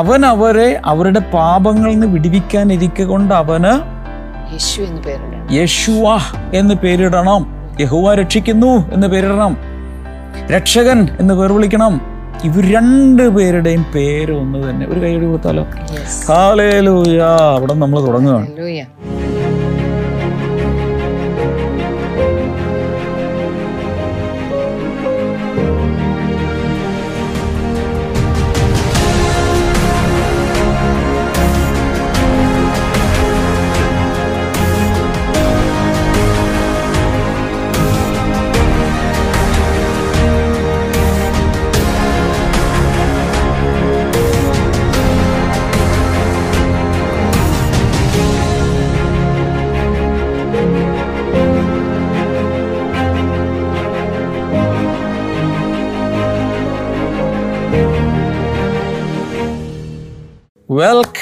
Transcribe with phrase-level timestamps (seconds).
[0.00, 3.72] അവൻ അവരെ അവരുടെ പാപങ്ങളിൽ നിന്ന് വിടിവിക്കാനിരിക്കെ കൊണ്ട് അവന്
[4.52, 5.52] യേശു എന്ന് പേരിടണം.
[5.52, 6.04] യേശുവ
[6.54, 7.42] എന്ന് പേരിടണം.
[7.80, 9.56] യഹുവ രക്ഷിക്കുന്നു എന്ന് പേരിടണം.
[10.52, 11.94] രക്ഷകൻ എന്ന് പേർ വിളിക്കണം.
[12.44, 14.86] ഇവർ രണ്ട് പേരുടെയും പേര് ഒന്ന് തന്നെ.
[14.86, 15.66] ഒരു കൈയടി കൊടുത്താലോ?
[16.28, 17.20] കാലേലൂയ
[17.56, 18.46] അവിടെ നമ്മൾ തുടങ്ങുകയാണ്.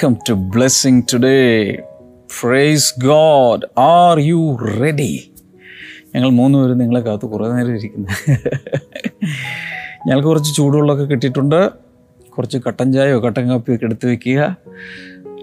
[0.08, 1.78] Welcome to blessing today
[2.40, 5.32] praise god are you ready
[6.14, 8.08] ഞങ്ങൾ മൂന്ന് പേരും നിങ്ങളെ കാത്ത് കുറേ നേരം ഇരിക്കുന്നു.
[10.06, 11.70] ഞങ്ങൾക്ക് കുറച്ച് ചൂടുവെള്ളമൊക്കെ കിട്ടിയിട്ടുണ്ട്.
[12.36, 14.56] കുറച്ച് കട്ടൻ ചായയോ കട്ടൻ കാപ്പിയോ ഒക്കെ എടുത്ത് വെക്കുക.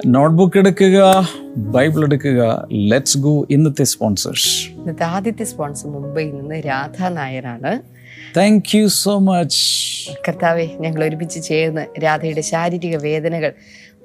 [0.05, 1.27] നോട്ട്ബുക്ക് എടുക്കുക
[1.57, 2.67] ബൈബിൾ എടുക്കുക.
[2.71, 7.94] ലെറ്റ്സ് ഗോ ഇന്നത്തെ സ്പോൺസേഴ്സ് ഇന്നത്തെ ആദ്യത്തെ സ്പോൺസർ മുംബൈയിൽ നിന്ന് രാധാ നായരാണ്.
[8.37, 9.61] താങ്ക് യു സോ മച്ച്
[10.27, 13.53] കർത്താവെ ഞങ്ങൾ ഒരുമിച്ച് ചേർന്ന് രാധയുടെ ശാരീരിക വേദനകൾ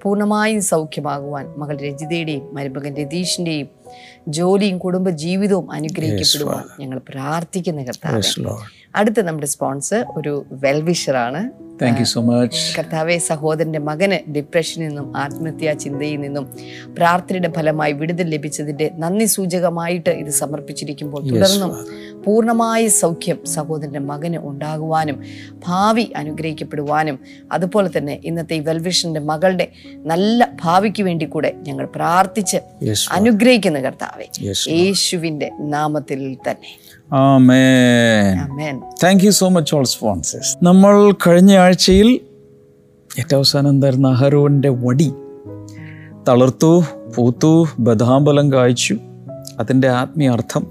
[0.02, 3.68] പൂർണമായും സൗഖ്യമാകുവാൻ മകൾ രജിതയുടെയും മരുമകൻ രതീഷിന്റെയും
[4.28, 8.14] ജോലിയും കുടുംബ ജീവിതവും അനുഗ്രഹിക്കപ്പെടുവാൻ ഞങ്ങൾ പ്രാർത്ഥിക്കുന്ന കർത്താവ്.
[8.94, 11.40] അടുത്ത നമ്മുടെ സ്പോൺസർ ഒരു വെൽവിഷറാണ്.
[11.82, 16.50] താങ്ക് യു സോ മച്ച് കർത്താവെ സഹോദരന്റെ മകന് ഡിപ്രഷനിൽ നിന്നും ആത്മഹത്യാ ചിന്തയിൽ നിന്നും
[16.96, 21.70] പ്രാർത്ഥനയുടെ ഫലമായി വിടുതൽ ലഭിച്ചതിന്റെ നന്ദി സൂചകമായിട്ട് ഇത് സമർപ്പിച്ചിരിക്കുമ്പോൾ തുടർന്നും
[22.24, 25.24] പൂർണമായ സൗഖ്യം സഹോദരന്റെ മകന് ഉണ്ടാകുവാനും
[25.66, 27.18] ഭാവി അനുഗ്രഹിക്കപ്പെടുവാനും
[27.52, 29.68] അതുപോലെ തന്നെ ഇന്നത്തെ ഈ വെൽവിഷന്റെ മകളുടെ
[30.04, 32.60] നല്ല ഭാവിക്ക് വേണ്ടി കൂടെ ഞങ്ങൾ പ്രാർത്ഥിച്ച്
[33.10, 34.28] അനുഗ്രഹിക്കുന്ന കർത്താവെ
[34.76, 36.68] യേശുവിന്റെ നാമത്തിൽ തന്നെ.
[39.02, 42.20] Thank you so much all sponsors നമ്മൾ കഴിഞ്ഞ ആഴ്ചയിൽ
[43.18, 45.12] ഏറ്റവും അവസാനം എന്തായിരുന്നു അഹരോന്റെ വടി
[46.28, 46.82] തളർത്തു
[47.16, 48.96] പൂത്തു ബദാംബലം കായ്ച്ചു.
[49.58, 50.66] അതിന്റെ ആത്മീയർത്ഥം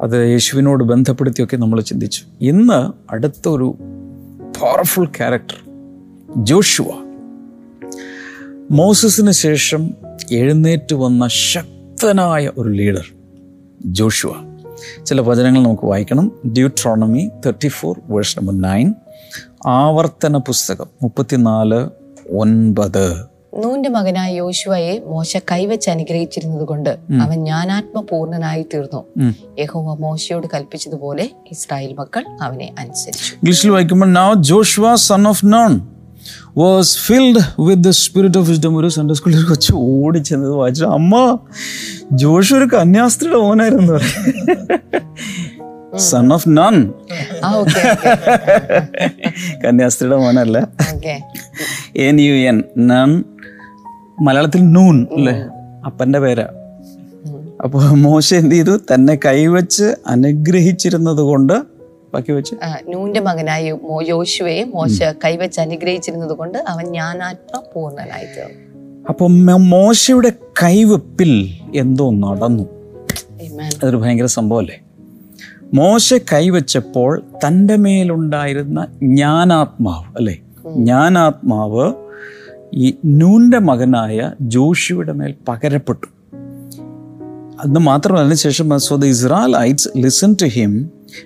[0.00, 2.24] അത് യേശുവിനോട് ബന്ധപ്പെടുത്തിയൊക്കെ നമ്മൾ ചിന്തിച്ചു.
[2.40, 3.74] ഇന്ന് അടുത്തൊരു
[4.60, 5.70] പവർഫുൾ ക്യാരക്ടർ
[6.44, 6.86] ജോഷുവ.
[8.70, 9.90] മോസസിന് ശേഷം
[10.32, 13.04] എഴുന്നേറ്റ് വന്ന ശക്തനായ ഒരു ലീഡർ
[13.86, 14.55] ജോഷുവ.
[15.06, 16.32] ചില വചനങ്ങൾ നമുക്ക് വായിക്കണം.
[16.46, 18.94] Deuteronomy thirty four verse number nine
[19.66, 21.80] ആവർത്തന പുസ്തകം മുപ്പത്തിനാല്
[22.36, 23.06] ഒൻപത്.
[23.64, 26.90] നൂന്റെ മകനായ യോശുവയെ മോശ കൈവച്ച് അനുഗ്രഹിച്ചിരുന്നത് കൊണ്ട്
[27.22, 29.00] അവൻ ജ്ഞാനാത്മ പൂർണനായി തീർന്നു
[29.58, 33.34] യഹോവ മോശയോട് കൽപ്പിച്ചതുപോലെ ഇസ്രായേൽ മക്കൾ അവനെ അനുസരിച്ചു.
[33.34, 35.72] ഇംഗ്ലീഷിൽ വായിക്കുമ്പോൾ now Joshua son of Nun
[36.56, 40.84] was filled with the spirit of wisdom ഒരു സൺഡേ സ്കൂളിൽ കൊച്ചു ഓടിച്ചെന്നത് വായിച്ചു.
[40.84, 41.38] അമ്മ
[42.12, 43.98] ജോഷു ഒരു കന്യാസ്ത്രീയുടെ ഓനായിരുന്നു
[45.96, 46.92] സൺ ഓഫ് നൺ
[49.64, 50.68] കന്യാസ്ത്രീയുടെ മോനല്ല.
[50.94, 51.14] Okay.
[51.96, 53.24] N U N Nun
[54.20, 55.34] മലയാളത്തിൽ നൂൺ അല്ലേ
[55.86, 56.46] അപ്പന്റെ പേരാ.
[57.64, 58.78] അപ്പോൾ മോശം എന്ത് ചെയ്തു?
[58.94, 61.75] തന്നെ കൈവച്ച് അനുഗ്രഹിച്ചിരുന്നത് കൊണ്ട്
[62.16, 62.54] ബാക്കി വെച്ച്?
[62.88, 68.62] നൂന്റെ മകനായ യോശുവെ യോശുവയെ മോശ കൈവച്ച് അനുഗ്രഹിച്ചിരുന്നത് കൊണ്ട് അവൻ ജ്ഞാനാത്മ പൂർണനായി തീർന്നു
[69.08, 69.28] അപ്പോൾ
[69.74, 70.32] മോശയുടെ
[70.62, 71.32] കൈവെപ്പിൽ
[71.74, 72.64] എന്തോ നടന്നു.
[73.82, 74.78] അതൊരു ഭയങ്കര സംഭവമല്ലേ
[75.74, 77.12] മോശ കൈവച്ചപ്പോൾ
[77.44, 80.34] തന്റെ മേലുണ്ടായിരുന്ന ജ്ഞാനാത്മാവ് അല്ലേ?
[80.76, 81.86] ജ്ഞാനാത്മാവ്
[82.74, 86.06] ഈ നൂന്റെ മകനായ ജോഷിയുടെ മേൽ പകരപ്പെട്ടു.
[87.64, 90.72] അന്ന് മാത്രമല്ല അതിനുശേഷം so the Israelites listen to him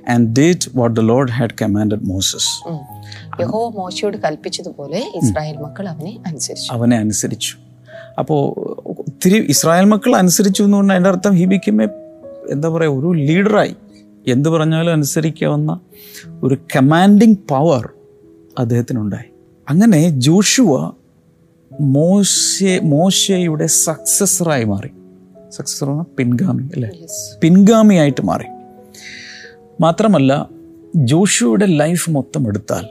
[0.09, 2.81] and did what the Lord had commanded Moses um.
[3.41, 6.73] യഹോവ മോശയോട് കൽപ്പിച്ചതുപോലെ ഇസ്രായേൽ മക്കൾ അവനെ അനുസരിച്ചു.
[6.73, 7.55] അവനെ അനുസരിച്ചു.
[8.19, 8.55] അപ്പോൾ
[8.87, 11.87] ഒത്തിരി ഇസ്രായേൽ മക്കൾ അനുസരിച്ചു എന്ന് പറഞ്ഞാൽ അതിന്റെ അർത്ഥം ഹി ബിക്കം എ
[12.51, 13.77] എന്താ പറയുക ഒരു ലീഡറായി.
[14.27, 15.81] എന്ത് പറഞ്ഞാലും അനുസരിക്കാവുന്ന
[16.43, 17.91] ഒരു കമാൻഡിങ് പവർ
[18.59, 19.31] അദ്ദേഹത്തിനുണ്ടായി.
[19.69, 20.93] അങ്ങനെ ജോഷുവ
[21.81, 24.89] മോശ മോശയുടെ സക്സസറായി മാറി.
[25.51, 26.89] സക്സസർ പിൻഗാമി അല്ലേ?
[26.89, 28.45] പിൻഗാമി പിൻഗാമിയായിട്ട് മാറി.
[29.81, 30.49] മാത്രമല്ല
[30.97, 32.85] ജോഷുവയുടെ ലൈഫ് മൊത്തം എടുത്താൽ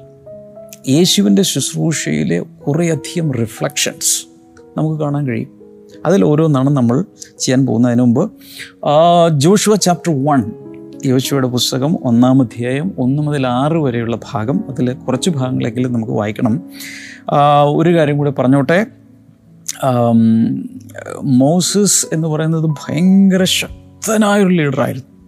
[0.91, 4.27] യേശുവിന്റെ ശുശ്രൂഷയിലെ കുറേയധികം റിഫ്ലക്ഷൻസ്
[4.77, 5.49] നമുക്ക് കാണാൻ കഴിയും.
[6.05, 7.05] അതിൽ ഓരോന്നാണ് നമ്മൾ
[7.39, 8.31] ചെയ്യാൻ പോകുന്നതിന് മുമ്പ്
[9.37, 10.51] ജോഷുവ ചാപ്റ്റർ വൺ
[11.05, 16.63] യോശുവയുടെ പുസ്തകം ഒന്നാം അധ്യായം ഒന്ന് മുതൽ ആറ് വരെയുള്ള ഭാഗം അതിൽ കുറച്ച് ഭാഗങ്ങളെങ്കിലും നമുക്ക് വായിക്കണം.
[17.65, 18.85] ഒരു കാര്യം കൂടെ പറഞ്ഞോട്ടെ.
[21.23, 25.18] മോസസ് എന്ന് പറയുന്നത് ഭയങ്കര ശക്തനായൊരു ലീഡറായിരുന്നു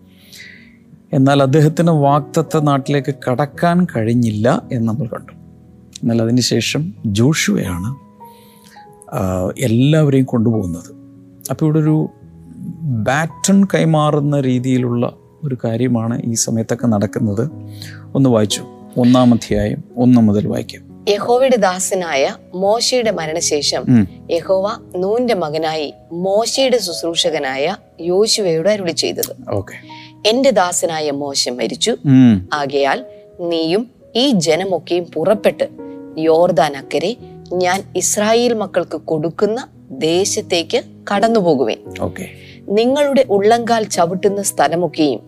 [1.13, 5.31] എന്നാൽ അദ്ദേഹത്തിന് വാക്തത്വ നാട്ടിലേക്ക് കടക്കാൻ കഴിഞ്ഞില്ല എന്ന് നമ്മൾ കണ്ടു.
[6.01, 7.89] എന്നാൽ അതിനുശേഷം ജോഷുവയാണ്
[9.59, 10.91] എല്ലാവരെയും കൊണ്ടുപോകുന്നത്.
[11.49, 12.09] അപ്പോൾ ഇവിടെ ഒരു
[12.81, 15.13] ബാറ്റൺ കൈമാറുന്ന രീതിയിലുള്ള
[15.43, 17.49] ഒരു കാര്യമാണ് ഈ സമയത്തൊക്കെ നടക്കുന്നത്.
[18.15, 18.63] ഒന്ന് വായിച്ചു.
[18.97, 20.91] ഒന്നാം അധ്യായം ഒന്ന് മുതൽ വായിക്കാം.
[21.09, 24.67] യഹോവയുടെ ദാസനായ മോശയുടെ മരണശേഷം യഹോവ
[24.97, 29.75] നൂന്റെ മകനായി മോശയുടെ ശുശ്രൂഷകനായ യോശുവയുടെ അരുളി ചെയ്തത് ഓക്കെ.
[30.25, 31.95] എന്റെ ദാസനായ മോശം മരിച്ചു.
[32.53, 33.05] ആകയാൽ
[33.39, 35.69] നീയും ഈ ജനമൊക്കെയും പുറപ്പെട്ട്
[36.17, 37.15] യോർദാൻ അക്കരെ
[37.53, 40.83] ഞാൻ ഇസ്രായേൽ മക്കൾക്ക് കൊടുക്കുന്ന ദേശത്തേക്ക്
[41.13, 41.77] കടന്നുപോകുവേൻ.
[42.69, 45.21] നിങ്ങളുടെ ഉള്ളങ്കാൽ ചവിട്ടുന്ന സ്ഥലമൊക്കെയും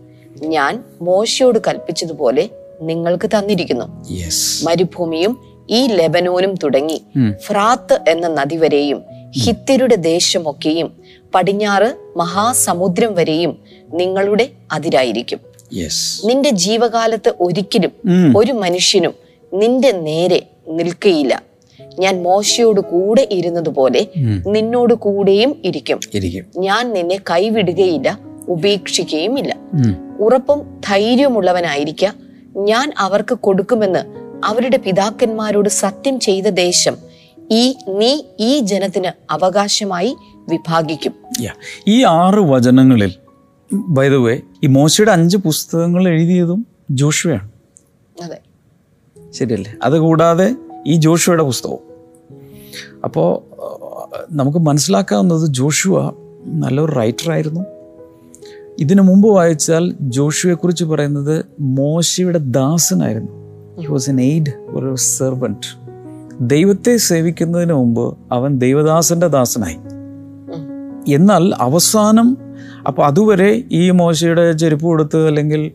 [0.45, 2.49] ഞാൻ മോശയോട് കൽപ്പിച്ചതുപോലെ
[2.81, 3.85] നിങ്ങൾക്ക് തന്നിരിക്കുന്നു.
[4.63, 5.37] മരുഭൂമിയും
[5.69, 7.01] ഈ ലെബനോനും തുടങ്ങി
[7.41, 9.03] ഫ്രാത്ത് എന്ന നദി വരെയും
[9.37, 11.02] ഹിത്യരുടെ ദേശമൊക്കെയും
[11.35, 13.57] പടിഞ്ഞാറ് മഹാസമുദ്രം വരെയും
[13.93, 15.39] നിങ്ങളുടെ അതിരായിരിക്കും.
[16.25, 17.91] നിന്റെ ജീവകാലത്ത് ഒരിക്കലും
[18.37, 19.13] ഒരു മനുഷ്യനും
[19.53, 21.43] നിന്റെ നേരെ നിൽക്കയില്ല.
[21.99, 24.07] ഞാൻ മോശയോട് കൂടെ ഇരുന്നതുപോലെ.
[24.47, 25.99] നിന്നോട് കൂടെയും ഇരിക്കും.
[26.13, 26.45] ഇരിക്കും.
[26.57, 29.55] ഞാൻ നിന്നെ കൈവിടുകയില്ല ഉപേക്ഷിക്കുകയും ഇല്ല
[30.19, 32.05] ഉറപ്പും ധൈര്യമുള്ളവനായിരിക്ക
[32.57, 33.99] ഞാൻ അവർക്ക് കൊടുക്കുമെന്ന്
[34.45, 36.97] അവരുടെ പിതാക്കന്മാരോട് സത്യം ചെയ്ത ദേശം
[37.51, 40.15] ഈ നീ ഈ ജനത്തിന് അവകാശമായി
[40.49, 41.13] വിഭാഗിക്കും.
[41.87, 43.13] ഈ ആറ് വചനങ്ങളിൽ
[43.73, 47.51] ബൈ ദ വേ ഈ മോശയുടെ അഞ്ച് പുസ്തകങ്ങൾ എഴുതിയതും ജോഷുവയാണ്.
[48.23, 48.39] അതെ.
[49.31, 49.73] ശരിയല്ലേ?
[49.83, 50.55] അതുകൂടാതെ
[50.87, 51.79] ഈ ജോഷുവയുടെ പുസ്തകവും.
[53.03, 53.53] അപ്പോൾ
[54.31, 56.13] നമുക്ക് മനസ്സിലാക്കാവുന്നത് ജോഷുവ
[56.45, 57.65] നല്ലൊരു റൈറ്റർ ആയിരുന്നു.
[58.79, 63.31] ഇതിനു മുമ്പ് വായിച്ചാൽ ജോഷുവെക്കുറിച്ച് പറയുന്നത് മോശയുടെ ദാസനായിരുന്നു.
[63.81, 65.82] ഹി വാസ് എൻ എയ്ഡ് ഒരു സെർവന്റ്
[66.41, 69.75] ദൈവത്തെ സേവിക്കുന്നതിന് മുമ്പ് അവൻ ദൈവദാസന്റെ ദാസനായി.
[71.13, 72.37] എന്നാൽ അവസാനം
[72.87, 75.71] അപ്പോൾ അതുവരെ ഈ മോശയുടെ ചെരുപ്പ് കൊടുത്ത് അല്ലെങ്കിൽ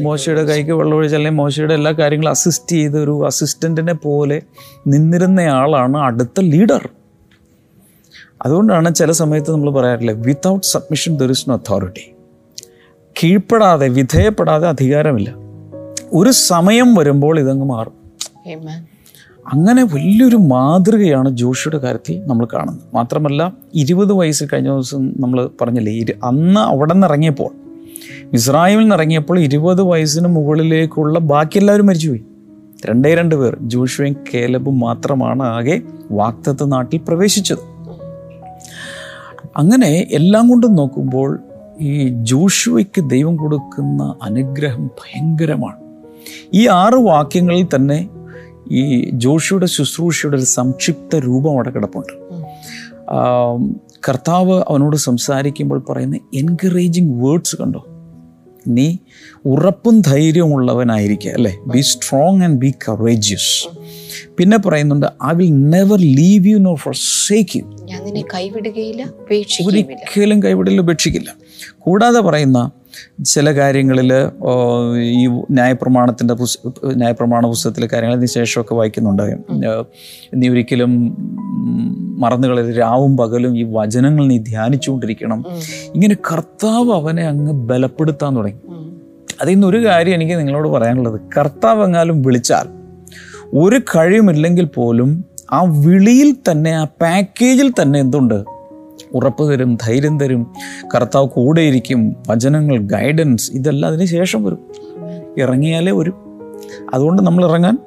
[0.00, 4.42] മോശയുടെ കൈക്ക് വെള്ളമൊഴിച്ച് അല്ലെങ്കിൽ മോശയുടെ എല്ലാ കാര്യങ്ങളും അസിസ്റ്റ് ചെയ്ത ഒരു അസിസ്റ്റന്റിനെ പോലെ
[4.86, 6.88] നിന്നിരുന്നയാളാണ് അടുത്ത ലീഡർ
[8.44, 12.12] അതുകൊണ്ടാണ് ചില സമയത്ത് നമ്മൾ പറയാറില്ലേ without submission there is no authority
[13.24, 15.34] കീഴ്പ്പെടാതെ വിധേയപ്പെടാതെ അധികാരമില്ല.
[16.12, 17.92] ഒരു സമയം വരുമ്പോൾ ഇതങ്ങ് മാറും.
[19.52, 22.80] അങ്ങനെ വലിയൊരു മാതൃകയാണ് ജോഷിയുടെ കാര്യത്തിൽ നമ്മൾ കാണുന്നത്.
[22.94, 27.54] മാത്രമല്ല ഇരുപത് വയസ്സ് കഴിഞ്ഞ ദിവസം നമ്മൾ പറഞ്ഞില്ലേ ഇരു അന്ന് അവിടെ നിന്ന് ഇറങ്ങിയപ്പോൾ
[28.32, 32.24] ഇസ്രായേലിൽ നിന്ന് ഇറങ്ങിയപ്പോൾ ഇരുപത് വയസ്സിന് മുകളിലേക്കുള്ള ബാക്കി എല്ലാവരും മരിച്ചുപോയി.
[32.86, 37.58] രണ്ടേ രണ്ട് പേർ ജോഷുവയും കേലബും മാത്രമാണ് ആകെ വാക്തത്വ നാട്ടിൽ പ്രവേശിച്ചത്.
[39.56, 41.38] അങ്ങനെ എല്ലാം കൊണ്ടും നോക്കുമ്പോൾ
[41.80, 45.76] ഈ ജോഷുവയ്ക്ക് ദൈവം കൊടുക്കുന്ന അനുഗ്രഹം ഭയങ്കരമാണ്.
[46.54, 48.08] ഈ ആറ് വാക്യങ്ങളിൽ തന്നെ
[48.70, 52.12] ഈ ജോഷിയുടെ ശുശ്രൂഷയുടെ ഒരു സംക്ഷിപ്ത രൂപം അവിടെ കിടപ്പുണ്ട്.
[54.08, 57.86] കർത്താവ് അവനോട് സംസാരിക്കുമ്പോൾ പറയുന്ന എൻകറേജിങ് വേർഡ്സ് കണ്ടോ?
[58.68, 58.96] നീ
[59.46, 61.58] ഉറപ്പും ധൈര്യമുള്ളവനായിരിക്കുക അല്ലേ?
[61.66, 63.68] Be strong and be courageous
[64.38, 66.74] പിന്നെ പറയുന്നുണ്ട് I will never leave you nor
[67.28, 69.02] forsake you ഞാൻ നിന്നെ കൈവിടുകയില്ല
[69.66, 71.36] ഒരിക്കലും കൈവിടില്ല ഉപേക്ഷിക്കില്ല.
[71.78, 72.70] കൂടാതെ പറയുന്ന
[73.24, 74.12] ചില കാര്യങ്ങളിൽ
[75.00, 79.22] ഈ ന്യായപ്രമാണത്തിന്റെ പുസ് ന്യായപ്രമാണ പുസ്തകത്തിലെ കാര്യങ്ങൾ അതിന് ശേഷമൊക്കെ വായിക്കുന്നുണ്ട്.
[80.34, 80.92] നീ ഒരിക്കലും
[81.58, 85.44] ഉം, മറന്നു കളയരുത് രാവും പകലും ഈ വചനങ്ങൾ നീ ധ്യാനിച്ചുകൊണ്ടിരിക്കണം.
[85.94, 88.60] ഇങ്ങനെ കർത്താവ് അവനെ അങ്ങ് ബലപ്പെടുത്താൻ തുടങ്ങി.
[89.40, 91.20] അതിൽ നിന്നൊരു കാര്യം എനിക്ക് നിങ്ങളോട് പറയാനുള്ളത്.
[91.38, 92.66] കർത്താവ് എങ്ങാലും വിളിച്ചാൽ
[93.54, 98.55] ഒരു കഴിവുമില്ലെങ്കിൽ പോലും ആ വിളിയിൽ തന്നെ ആ പാക്കേജിൽ തന്നെ എന്തുണ്ട്?
[99.12, 100.52] ഉറപ്പ് തരും ധൈര്യം തരും
[100.94, 104.58] കർത്താവ് കൂടെയിരിക്കും വചനങ്ങൾ ഗൈഡൻസ് ഇതെല്ലാം അതിന് ശേഷം വരും.
[105.38, 106.14] ഇറങ്ങിയാലേ വരും.
[106.94, 107.78] അതുകൊണ്ട് നമ്മൾ ഇറങ്ങാൻ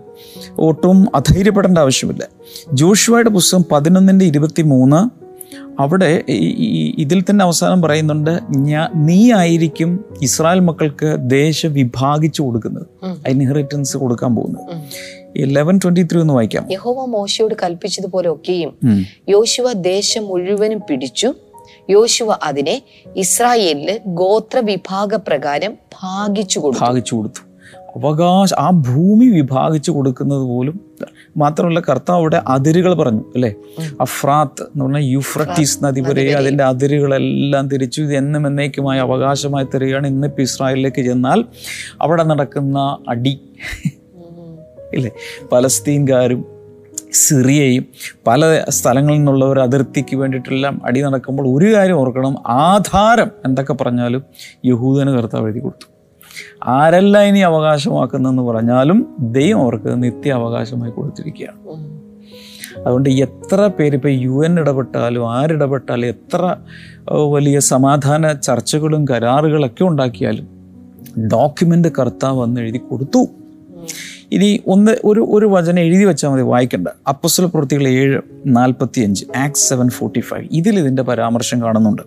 [0.60, 2.28] ഒട്ടും അധൈര്യപ്പെടേണ്ട ആവശ്യമില്ല.
[2.74, 5.30] ജോഷുവയുടെ പുസ്തകം പതിനൊന്നിന്റെ ഇരുപത്തി മൂന്ന്
[5.82, 6.24] അവിടെ
[6.98, 12.86] ഇതിൽ തന്നെ അവസാനം പറയുന്നുണ്ട് ഞാ നീ ആയിരിക്കും ഇസ്രായേൽ മക്കൾക്ക് ദേശം വിഭാഗിച്ചു കൊടുക്കുന്നത്.
[13.28, 14.64] ഇൻഹെറിറ്റൻസ് കൊടുക്കാൻ പോകുന്നത്.
[15.38, 16.68] ഇലവൻ ട്വന്റി ത്രീ ഒന്ന് വായിക്കാം.
[16.72, 21.34] യഹോവ മോശയോട് കൽപ്പിച്ചതുപോലെ ഒക്കെയും യോശുവ ദേശം മുഴുവനും പിടിച്ചു.
[21.90, 22.82] യോശുവ അതിനെ
[23.16, 26.86] ഇസ്രായേലിൽ ഗോത്ര വിഭാഗ പ്രകാരം ഭാഗിച്ചു കൊടുത്തു.
[26.86, 27.42] ഭാഗിച്ചു കൊടുത്തു.
[27.96, 30.80] അവകാശ ആ ഭൂമി വിഭാഗിച്ചു കൊടുക്കുന്നത് പോലും
[31.38, 33.54] മാത്രമല്ല കർത്താവ് അവിടെ അതിരുകൾ പറഞ്ഞു അല്ലേ?
[34.02, 38.02] അഫ്രാത്ത് എന്ന് പറഞ്ഞാൽ യുഫ്രട്ടീസ് നദി വരെ അതിന്റെ അതിരുകളെല്ലാം തിരിച്ചു.
[38.02, 40.08] ഇത് എന്നും എന്നേക്കുമായി അവകാശമായി തരികയാണ്.
[40.08, 41.46] ഇന്നിപ്പോൾ ഇസ്രായേലിലേക്ക് ചെന്നാൽ
[42.02, 43.40] അവിടെ നടക്കുന്ന അടി.
[44.94, 45.12] ഇല്ലേ?
[45.52, 46.60] പലസ്തീൻകാരും
[47.14, 47.86] സിറിയയും
[48.28, 54.24] പല സ്ഥലങ്ങളിൽ നിന്നുള്ളവർ അതിർത്തിക്ക് വേണ്ടിയിട്ടെല്ലാം അടി നടക്കുമ്പോൾ ഒരു കാര്യം ഓർക്കണം ആധാരം എന്തൊക്കെ പറഞ്ഞാലും
[54.66, 55.88] യഹൂദന് കർത്താവ് എഴുതി കൊടുത്തു.
[56.64, 61.60] ആരല്ല ഇനി അവകാശമാക്കുന്നതെന്ന് പറഞ്ഞാലും ദൈവം അവർക്ക് നിത്യ അവകാശമായി കൊടുത്തിരിക്കുകയാണ്.
[62.80, 66.56] അതുകൊണ്ട് എത്ര പേര് ഇപ്പോൾ യു എൻ ഇടപെട്ടാലും ആരിടപെട്ടാലും എത്ര
[67.14, 70.48] വലിയ സമാധാന ചർച്ചകളും കരാറുകളൊക്കെ ഉണ്ടാക്കിയാലും
[71.28, 73.28] ഡോക്യുമെന്റ് കർത്താവ് വന്ന് എഴുതി കൊടുത്തു.
[74.32, 76.88] ഇനി ഒന്ന് ഒരു ഒരു വചനം എഴുതി വെച്ചാൽ മതി വായിക്കണ്ട.
[77.08, 80.48] അപ്പസ്വല പ്രവൃത്തികൾ ഏഴ് നാൽപ്പത്തി അഞ്ച് ആക്ട് സെവൻ ഫോർട്ടി ഫൈവ്.
[80.52, 82.02] ഇതിൽ ഇതിന്റെ പരാമർശം കാണുന്നുണ്ട്.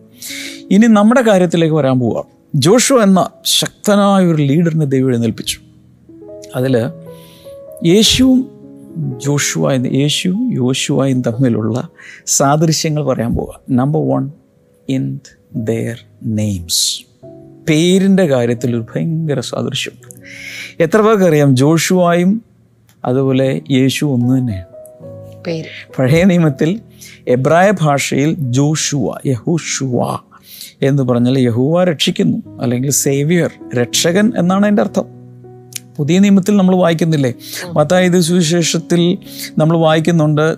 [0.70, 2.24] ഇനി നമ്മുടെ കാര്യത്തിലേക്ക് വരാൻ പോവുക
[2.54, 5.58] ജോഷു എന്ന ശക്തനായ ഒരു ലീഡറിനെ ദൈവം എഴുന്നേൽപ്പിച്ചു.
[6.56, 6.76] അതിൽ
[7.84, 8.52] യേശുവും
[9.26, 11.88] ജോഷുവായും യേശു യോശുവായും തമ്മിലുള്ള
[12.26, 14.30] സാദൃശ്യങ്ങൾ പറയാൻ പോവുക number one
[14.88, 15.18] in
[15.56, 17.11] their names
[17.68, 19.92] പേരിന്റെ കാര്യത്തിൽ ഒരു ഭയങ്കര സാദൃശ്യം.
[20.80, 21.56] എത്ര പേർക്ക് അറിയാം?
[21.56, 22.42] ജോഷുവായും
[23.04, 24.66] അതുപോലെ യേശു ഒന്ന് തന്നെയാണ്.
[25.98, 26.80] പഴയ നിയമത്തിൽ
[27.28, 30.18] എബ്രായ ഭാഷയിൽ ജോഷുവ യഹുഷുവ
[30.82, 35.21] എന്ന് പറഞ്ഞാൽ യഹുവ രക്ഷിക്കുന്നു അല്ലെങ്കിൽ സേവിയർ രക്ഷകൻ എന്നാണ് എന്റെ അർത്ഥം.
[35.96, 37.32] പുതിയ നിയമത്തിൽ നമ്മൾ വായിക്കുന്നില്ലേ?
[37.72, 39.18] മത്തായത് സുവിശേഷത്തിൽ
[39.58, 40.56] നമ്മൾ വായിക്കുന്നുണ്ട്.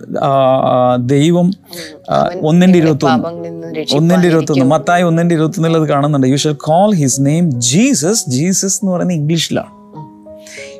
[0.99, 1.51] ദൈവം
[2.41, 3.29] ഒന്നിന്റെ ഇരുപത്തൊന്ന്.
[3.95, 4.65] ഒന്നിന്റെ ഇരുപത്തൊന്ന്.
[4.65, 6.27] മത്തായി ഒന്നിന്റെ ഇരുപത്തൊന്നിൽ അത് കാണുന്നുണ്ട്.
[6.27, 9.75] You shall call his name Jesus Jesus എന്ന് പറയുന്നത് ഇംഗ്ലീഷിലാണ്.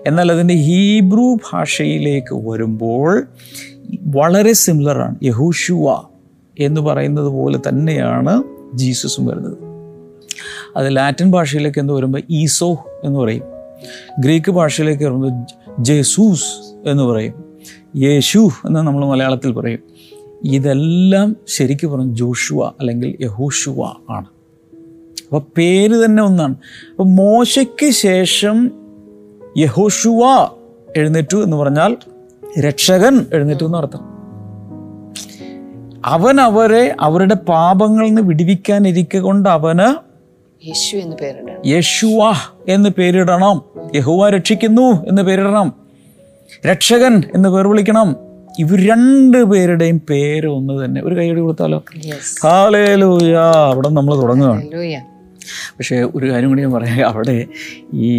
[0.08, 3.28] എന്നാൽ അതിന്റെ ഹീബ്രു ഭാഷയിലേക്ക് വരുമ്പോൾ
[4.02, 6.02] വളരെ സിമിലറാണ് യഹൂഷുവ
[6.60, 8.44] എന്ന് പറയുന്നത് പോലെ തന്നെയാണ്
[8.74, 9.58] ജീസസും വരുന്നത്.
[10.78, 13.55] അത് ലാറ്റിൻ ഭാഷയിലേക്ക് എന്ന് വരുമ്പോൾ ഈസോ എന്ന് പറയും.
[14.20, 15.32] ഗ്രീക്ക് ഭാഷയിലേക്ക് വരുമ്പോൾ
[15.80, 16.46] ജേസൂസ്
[16.90, 17.34] എന്ന് പറയും.
[17.96, 19.80] യേശു എന്ന് നമ്മൾ മലയാളത്തിൽ പറയും.
[20.46, 24.26] ഇതെല്ലാം ശരിക്കും പറഞ്ഞു ജോഷുവ അല്ലെങ്കിൽ യഹൂഷുവ ആണ്.
[25.26, 26.56] അപ്പോൾ പേര് തന്നെ ഒന്നാണ്.
[26.92, 28.72] അപ്പോൾ മോശയ്ക്ക് ശേഷം
[29.58, 30.50] യഹോഷുവ
[30.98, 31.98] എഴുന്നേറ്റു എന്ന് പറഞ്ഞാൽ
[32.60, 34.16] രക്ഷകൻ എഴുന്നേറ്റു എന്ന് അർത്ഥം.
[36.06, 40.05] അവൻ അവരെ അവരുടെ പാപങ്ങളിൽ നിന്ന് വിടിവിക്കാനിരിക്കൊണ്ട് അവന്
[40.68, 41.68] യേശു എന്ന് പേരിടാണ്.
[41.68, 42.34] യേശുവ
[42.68, 43.62] എന്ന് പേരിടണം.
[43.96, 45.74] യഹുവ രക്ഷിക്കുന്നു എന്ന് പേരിടണം.
[46.68, 48.16] രക്ഷകൻ എന്ന് പേർ വിളിക്കണം.
[48.60, 51.02] ഇവർ രണ്ട് പേരുടെയും പേര് ഒന്ന് തന്നെ.
[51.02, 51.84] ഒരു കൈയടി കൊടുത്താലോ?
[52.44, 53.36] ഹാലേലൂയ
[53.74, 55.06] അവിടെ നമ്മൾ തുടങ്ങുകയാണ്.
[55.78, 57.10] പക്ഷേ ഒരു കാര്യം കൂടി ഞാൻ പറയാം.
[57.10, 57.46] അവിടെ
[57.94, 58.10] ഈ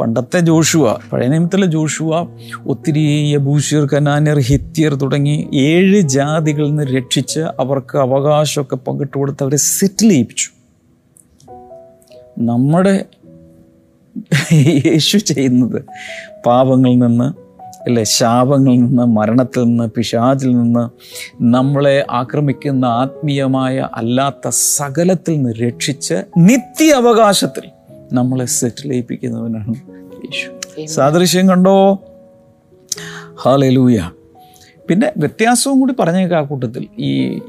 [0.00, 2.26] പണ്ടത്തെ ജോഷുവ പഴയ നിയമത്തിലെ ജോഷുവ
[2.66, 10.08] ഒത്തിരി യബൂഷ്യർ കനാന്യർ ഹിത്യർ തുടങ്ങി ഏഴ് ജാതികളിൽ നിന്ന് രക്ഷിച്ച് അവർക്ക് അവകാശമൊക്കെ പങ്കിട്ട് കൊടുത്ത് അവരെ സെറ്റിൽ
[10.08, 10.55] ചെയ്യിപ്പിച്ചു.
[12.38, 13.04] നമ്മുടെ
[14.52, 15.84] യേശു ചെയ്യുന്നത്
[16.46, 17.46] പാപങ്ങളിൽ നിന്ന്
[17.88, 18.04] അല്ലെ?
[18.04, 20.88] ശാപങ്ങളിൽ നിന്ന് മരണത്തിൽ നിന്ന് പിശാചിൽ നിന്ന്
[21.40, 27.70] നമ്മളെ ആക്രമിക്കുന്ന ആത്മീയമായ അല്ലാത്ത സകലത്തിൽ നിന്ന് രക്ഷിച്ച് നിത്യ അവകാശത്തിൽ
[28.12, 29.74] നമ്മളെ സെറ്റിൽ ചെയ്യിപ്പിക്കുന്നവനാണ്
[30.26, 30.50] യേശു
[30.86, 31.98] സാദൃശ്യം കണ്ടോ?
[33.42, 34.10] ഹാലലൂയ
[34.88, 36.88] പിന്നെ വ്യത്യാസവും കൂടി പറഞ്ഞേക്കാം ആ കൂട്ടത്തിൽ.
[36.98, 37.40] ഈ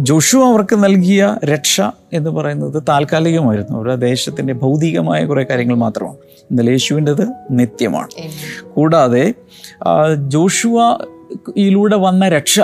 [0.00, 1.80] ജോഷു അവർക്ക് നൽകിയ രക്ഷ
[2.12, 3.76] എന്ന് പറയുന്നത് താൽക്കാലികമായിരുന്നു.
[3.76, 6.16] അവരുടെ ദേശത്തിന്റെ ഭൗതികമായ കുറേ കാര്യങ്ങൾ മാത്രമാണ്.
[6.50, 8.08] എന്നാൽ യേശുവിന്റെത് നിത്യമാണ്.
[8.70, 9.34] കൂടാതെ
[10.28, 12.60] ജോഷുവയിലൂടെ വന്ന രക്ഷ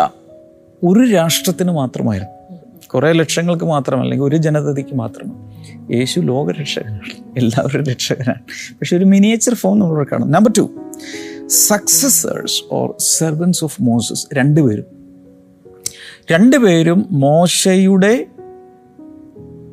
[0.85, 2.57] ഒരു രാഷ്ട്രത്തിന് മാത്രമായിരുന്നു.
[2.95, 5.53] കുറേ ലക്ഷങ്ങൾക്ക് മാത്രം അല്ലെങ്കിൽ ഒരു ജനതയ്ക്ക് മാത്രം.
[5.95, 7.39] യേശു ലോകരക്ഷകനാണ്.
[7.39, 8.41] എല്ലാവരും രക്ഷകനാണ്.
[8.73, 10.31] പക്ഷെ ഒരു മിനിയേച്ചർ ഫോൺ നമ്മൾ കാണും.
[10.31, 10.71] Number two
[11.47, 14.96] successors or servants of Moses രണ്ടുപേരും.
[16.31, 18.27] രണ്ടുപേരും മോശയുടെ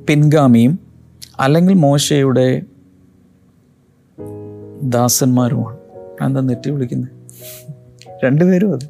[0.09, 0.79] പിൻഗാമിയും
[1.39, 2.61] അല്ലെങ്കിൽ മോശയുടെ
[4.83, 5.77] ദാസന്മാരുമാണ്.
[6.25, 7.09] എന്താ നെറ്റി വിളിക്കുന്നത്
[8.25, 8.89] രണ്ടുപേരും അത്.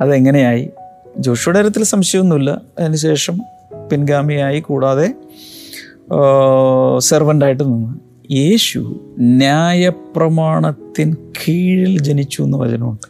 [0.00, 0.70] അതെങ്ങനെയായി?
[1.18, 2.60] ജോഷുയുടെ കാര്യത്തിൽ സംശയമൊന്നുമില്ല.
[2.78, 3.38] അതിനുശേഷം
[3.92, 5.14] പിൻഗാമിയായി കൂടാതെ
[6.98, 7.94] സെർവന്റായിട്ട് നിന്ന്.
[8.32, 13.06] യേശു ന്യായപ്രമാണത്തിന് കീഴിൽ ജനിച്ചു എന്ന് വചനമുണ്ട്.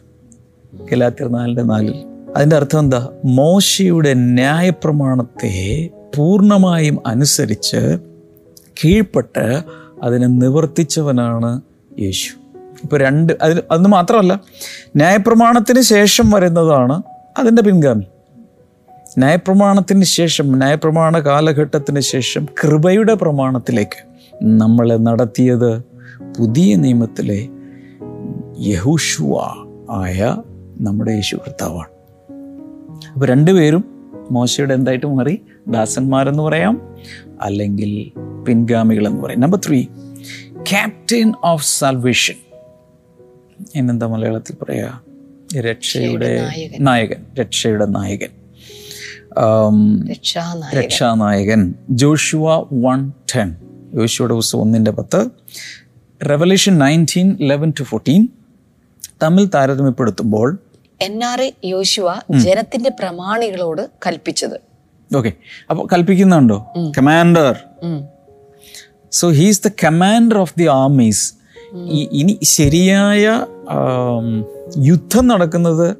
[0.91, 2.10] ഗലാത്തിർ നാലിന്റെ നാലിൽ.
[2.35, 3.09] അതിന്റെ അർത്ഥം എന്താ?
[3.25, 7.97] മോശയുടെ ന്യായപ്രമാണത്തെ പൂർണമായും അനുസരിച്ച്
[8.83, 9.61] കീഴ്പ്പെട്ട്
[10.03, 11.61] അതിനെ നിവർത്തിച്ചവനാണ്
[11.99, 12.33] യേശു.
[12.83, 14.41] ഇപ്പോൾ രണ്ട് അതിന് അന്ന് മാത്രമല്ല
[14.95, 17.03] ന്യായപ്രമാണത്തിന് ശേഷം വരുന്നതാണ്
[17.37, 18.05] അതിന്റെ പിൻഗാമി.
[19.17, 24.07] ന്യായപ്രമാണത്തിന് ശേഷം ന്യായപ്രമാണ കാലഘട്ടത്തിന് ശേഷം കൃപയുടെ പ്രമാണത്തിലേക്ക്
[24.43, 25.79] നമ്മളെ നടത്തിയത്
[26.39, 27.47] പുതിയ നിയമത്തിലെ
[28.59, 29.37] യഹുഷുവ
[29.91, 30.37] ആയ
[30.81, 32.00] നമ്മുടെ യേശു കർത്താവാണ്.
[33.07, 35.41] അപ്പോൾ രണ്ടുപേരും മോശയുടെ എന്തായിട്ട് മാറി?
[35.67, 36.95] ദാസന്മാരെന്ന് പറയാം
[37.41, 39.39] അല്ലെങ്കിൽ പിൻഗാമികൾ എന്ന് പറയാം.
[39.39, 39.83] Number three
[40.69, 42.35] captain of salvation
[43.75, 44.99] എന്നെന്താ മലയാളത്തിൽ പറയാ?
[45.59, 47.25] രക്ഷയുടെ നായകൻ.
[47.39, 48.29] രക്ഷയുടെ നായകൻ.
[50.73, 51.73] രക്ഷാനായകൻ.
[51.89, 53.55] Joshua one ten.
[53.93, 55.29] യോശുവയുടെ പുസ്തകം ഒന്നിന്റെ പത്ത്.
[56.29, 58.27] Revelation nineteen eleven to fourteen
[59.23, 60.59] തമ്മിൽ താരതമ്യപ്പെടുത്തുമ്പോൾ
[61.01, 64.57] എന്നാറെ യോശുവ ജനത്തിന്റെ പ്രമാണികളോട് കൽപ്പിച്ചത്.
[65.15, 65.33] ഓക്കെ
[65.69, 66.65] അപ്പോൾ കൽപ്പിക്കുന്നുണ്ടോ?
[66.97, 67.55] Commander.
[69.11, 71.33] So he's the commander of the armies
[72.11, 73.45] ഇനി ശരിയായ
[74.77, 75.97] യുദ്ധം നടക്കുന്നത്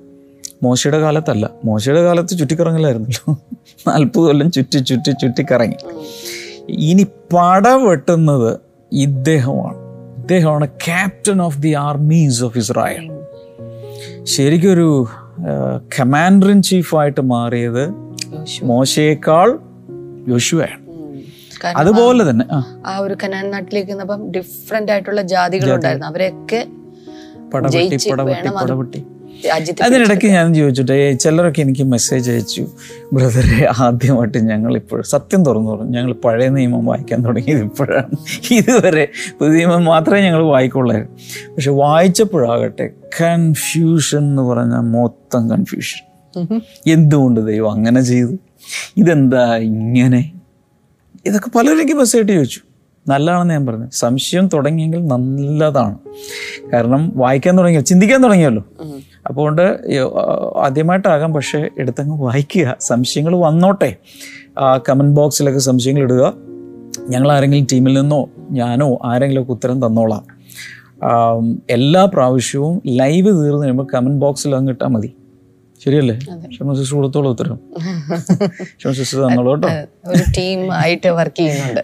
[0.63, 1.49] മോശയുടെ കാലത്തല്ല.
[1.65, 3.33] മോശയുടെ കാലത്ത് ചുറ്റിക്കറങ്ങില്ലായിരുന്നല്ലോ
[3.87, 5.77] നാൽപ്പത് കൊല്ലം ചുറ്റി ചുറ്റി ചുറ്റിക്കറങ്ങി.
[6.69, 7.03] ഇനി
[7.33, 8.59] പട വെട്ടുന്നത്
[8.91, 9.77] ഇദ്ദേഹമാണ്.
[10.17, 13.20] ഇദ്ദേഹമാണ് captain of the armies of Israel
[14.23, 15.07] ശരിക്കൊരു
[15.99, 17.89] കമാൻഡർ ഇൻ ചീഫായിട്ട് മാറിയത്.
[18.63, 19.59] മോശയേക്കാൾ
[20.27, 20.81] യോശുവയാണ്.
[21.77, 22.45] അതുപോലെ തന്നെ
[22.87, 22.97] ആ.
[22.99, 23.91] ഒരു കനാൻ നാട്ടിലേക്ക്
[24.37, 26.07] ഡിഫറെന്റ് ആയിട്ടുള്ള ജാതികളുണ്ടായിരുന്നു.
[26.07, 26.67] അവരെയൊക്കെ
[27.53, 29.05] പടവെട്ടി പടവെട്ടി പടവെട്ടി.
[29.83, 32.67] അതിനിടയ്ക്ക് ഞാൻ ചോദിച്ചിട്ട് ചിലരൊക്കെ എനിക്ക് മെസ്സേജ് അയച്ചു.
[33.13, 35.91] ബ്രദറെ ആദ്യമായിട്ട് ഞങ്ങൾ ഇപ്പോൾ സത്യം തുറന്നു പറഞ്ഞു.
[35.91, 38.15] ഞങ്ങൾ പഴയ നിയമം വായിക്കാൻ തുടങ്ങിയത് ഇപ്പോഴാണ്.
[38.51, 39.07] ഇതുവരെ
[39.39, 41.17] പുതിയ നിയമം മാത്രമേ ഞങ്ങൾ വായിക്കുള്ളായിരുന്നു.
[41.55, 42.89] പക്ഷെ വായിച്ചപ്പോഴാകട്ടെ
[43.21, 46.11] കൺഫ്യൂഷൻ എന്ന് പറഞ്ഞാൽ മൊത്തം കൺഫ്യൂഷൻ
[46.87, 48.37] എന്തുകൊണ്ട് ദൈവം അങ്ങനെ ചെയ്തു?
[48.97, 50.31] ഇതെന്താ ഇങ്ങനെ?
[51.25, 52.59] ഇതൊക്കെ പലരും എനിക്ക് മെസ്സേജ് ചോദിച്ചു.
[53.07, 53.87] നല്ലതാണെന്ന് ഞാൻ പറഞ്ഞു.
[53.93, 55.97] സംശയം തുടങ്ങിയെങ്കിൽ നല്ലതാണ്.
[56.73, 57.81] കാരണം വായിക്കാൻ തുടങ്ങിയോ?
[57.81, 58.65] ചിന്തിക്കാൻ തുടങ്ങിയല്ലോ.
[59.29, 59.79] അതുകൊണ്ട്
[60.57, 62.75] ആദ്യമായിട്ടാകാം പക്ഷേ എടുത്തങ്ങ് വായിക്കുക.
[62.79, 63.95] സംശയങ്ങൾ വന്നോട്ടെ.
[64.89, 66.33] കമന്റ് ബോക്സിലൊക്കെ സംശയങ്ങൾ ഇടുക.
[67.09, 70.25] ഞങ്ങൾ ആരെങ്കിലും ടീമിൽ നിന്നോ ഞാനോ ആരെങ്കിലുമൊക്കെ ഉത്തരം തന്നോളാം.
[71.69, 75.13] എല്ലാ പ്രാവശ്യവും ലൈവ് തീർന്നു കഴിയുമ്പോൾ കമന്റ് ബോക്സിൽ അങ്ങ് ഇട്ടാൽ മതി.
[75.83, 76.15] ശരിയല്ലേ?
[76.49, 77.59] ക്ഷമ സിസ്റ്റർ കൊടുത്തോളൂ ഉത്തരം.
[78.79, 79.67] ക്ഷമ സിസ്റ്റർ തന്നോളൂ കേട്ടോ.
[80.07, 81.81] ഒരു ടീം ആയിട്ട് വർക്ക് ചെയ്യുന്നുണ്ട്.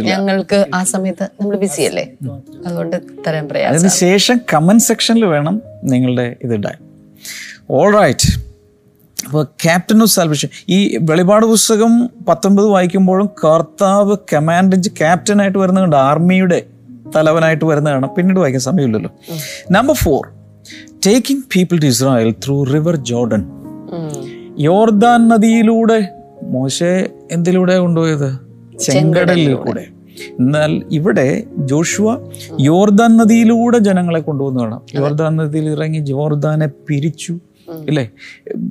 [0.00, 2.12] ഞങ്ങൾക്ക് ആ സമയത്ത് നമ്മൾ ബിസി അല്ലേ?
[2.66, 2.96] അതുകൊണ്ട്
[3.28, 3.74] തരാൻ പ്രയാസം.
[3.74, 6.76] അതിനുശേഷം കമന്റ് സെക്ഷനിൽ വേണം നിങ്ങളുടെ ഇതിടാൻ
[7.70, 8.48] ഓൾ റൈറ്റ്
[9.24, 10.48] അപ്പോൾ ക്യാപ്റ്റൻ ഓഫ് സാൽവേഷൻ.
[10.68, 16.66] ഈ വെളിപാട് പുസ്തകം പത്തൊൻപത് വായിക്കുമ്പോഴും കർത്താവ് കമാൻഡ് ക്യാപ്റ്റനായിട്ട് വരുന്നുണ്ട് ആർമിയുടെ
[17.16, 18.08] തലവനായിട്ട് വരുന്നതാണ്.
[18.14, 19.10] പിന്നീട് വായിക്കാൻ സമയമില്ലല്ലോ.
[19.70, 20.26] Number four
[21.06, 23.44] taking people to Israel through river Jordan.
[24.58, 26.08] യോർദാൻ നദിയിലൂടെ
[26.42, 28.38] മോശെ എന്തിലൂടെ കൊണ്ടുപോയത്?
[28.78, 29.86] ചെങ്കടലിൽ കൂടെ
[30.40, 37.38] എന്നാൽ ഇവിടെ ജോഷുവ യോർദാൻ നദിയിലൂടെ ജനങ്ങളെ കൊണ്ടുവന്നു വേണം യോർദാൻ നദിയിൽ ഇറങ്ങി ജോർദാനെ പിരിച്ചു
[37.88, 38.10] ഇല്ലേ?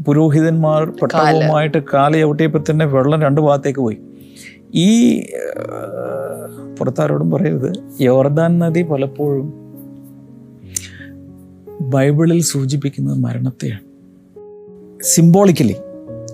[0.07, 3.97] പുരോഹിതന്മാർ പട്ടാളവുമായിട്ട് കാലയവട്ടിയപ്പോൾ തന്നെ വെള്ളം രണ്ട് ഭാഗത്തേക്ക് പോയി.
[4.75, 5.25] ഈ
[6.79, 7.73] പുറത്താരോടും പറയരുത്.
[8.01, 9.53] യോർദാൻ നദി പലപ്പോഴും
[11.81, 13.79] ബൈബിളിൽ സൂചിപ്പിക്കുന്നത് മരണത്തെയാണ്.
[15.03, 15.75] സിംബോളിക്കലി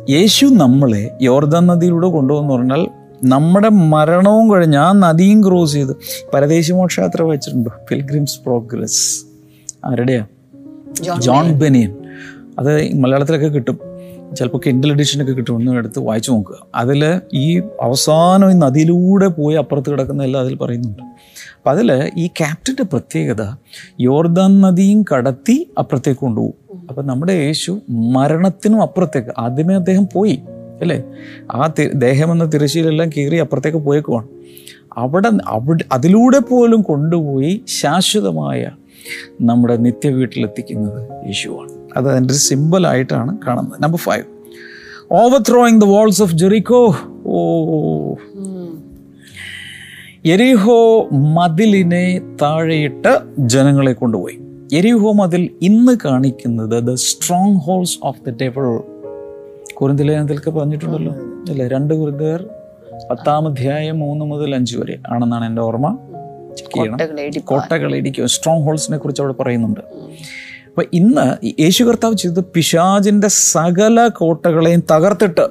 [0.10, 2.88] യേശു നമ്മളെ യോർദാൻ നദിയിലൂടെ കൊണ്ടുവന്ന് പറഞ്ഞാൽ
[3.24, 5.96] നമ്മുടെ മരണവും കഴിഞ്ഞ് ആ നദിയും ക്രോസ് ചെയ്ത്
[6.34, 9.26] പരദേശി മോക്ഷയാത്ര വായിച്ചിട്ടുണ്ടോ പിൽഗ്രിംസ് പ്രോഗ്രസ്
[9.86, 10.26] ആരുടെയാ
[11.20, 11.96] ജോൺ ബെനിയൻ
[12.60, 13.80] അത് മലയാളത്തിലൊക്കെ കിട്ടും.
[14.36, 15.56] ചിലപ്പോൾ കിൻഡൽ എഡിഷനൊക്കെ കിട്ടും.
[15.56, 16.68] ഒന്ന് എടുത്ത് വായിച്ചു നോക്കുക.
[16.76, 21.04] അതിൽ ഈ അവസാനം ഈ നദിയിലൂടെ പോയി അപ്പുറത്ത് കിടക്കുന്ന എല്ലാം അതിൽ പറയുന്നുണ്ട്.
[21.04, 23.56] അപ്പം അതിൽ ഈ ക്യാപ്റ്റന്റെ പ്രത്യേകത
[24.02, 26.80] യോർദാൻ നദിയും കടത്തി അപ്പുറത്തേക്ക് കൊണ്ടുപോകും.
[26.90, 30.42] അപ്പം നമ്മുടെ യേശു മരണത്തിനും അപ്പുറത്തേക്ക് ആദ്യമേ അദ്ദേഹം പോയി
[30.82, 31.04] അല്ലേ?
[31.52, 34.28] ആ ദേഹം എന്ന തിരശ്ശീലെല്ലാം കീറി അപ്പുറത്തേക്ക് പോയേക്കുവാണ്.
[34.98, 38.70] അവിടെ അവിടെ അതിലൂടെ പോലും കൊണ്ടുപോയി ശാശ്വതമായ
[39.42, 41.83] നമ്മുടെ നിത്യ വീട്ടിലെത്തിക്കുന്നത് യേശുവാണ്.
[41.98, 43.84] അത് അതിന്റെ ഒരു സിമ്പിളായിട്ടാണ് കാണുന്നത്.
[43.84, 44.24] Number five
[45.12, 48.14] over throwing the walls of Jericho ഓ.
[50.26, 54.40] എരിഹോ മതിലിനെ താഴെയിട്ട് ജനങ്ങളെ കൊണ്ടുപോയി.
[54.74, 56.94] എരിഹോ മതിൽ ഇന്ന് കാണിക്കുന്നത് the
[57.56, 58.84] strongholds of the devil
[59.74, 61.14] കുരുന്തിലേനത്തിലൊക്കെ പറഞ്ഞിട്ടുണ്ടല്ലോ.
[61.50, 61.68] അല്ലേ?
[61.68, 62.46] രണ്ട് കുരുന്തുകർ
[63.12, 65.98] പത്താം അധ്യായം മൂന്ന് മുതൽ അഞ്ച് വരെ ആണെന്നാണ് എന്റെ ഓർമ്മ.
[66.72, 69.80] കോട്ടകളിടിക്കും കോട്ടകൾ സ്ട്രോങ് ഹോൾസിനെ കുറിച്ച് അവിടെ പറയുന്നുണ്ട്.
[70.74, 75.50] അപ്പൊ ഇന്ന് യേശു കർത്താവ് ചെയ്തത് പിശാജിന്റെ സകല കോട്ടകളെയും തകർത്തിട്ട്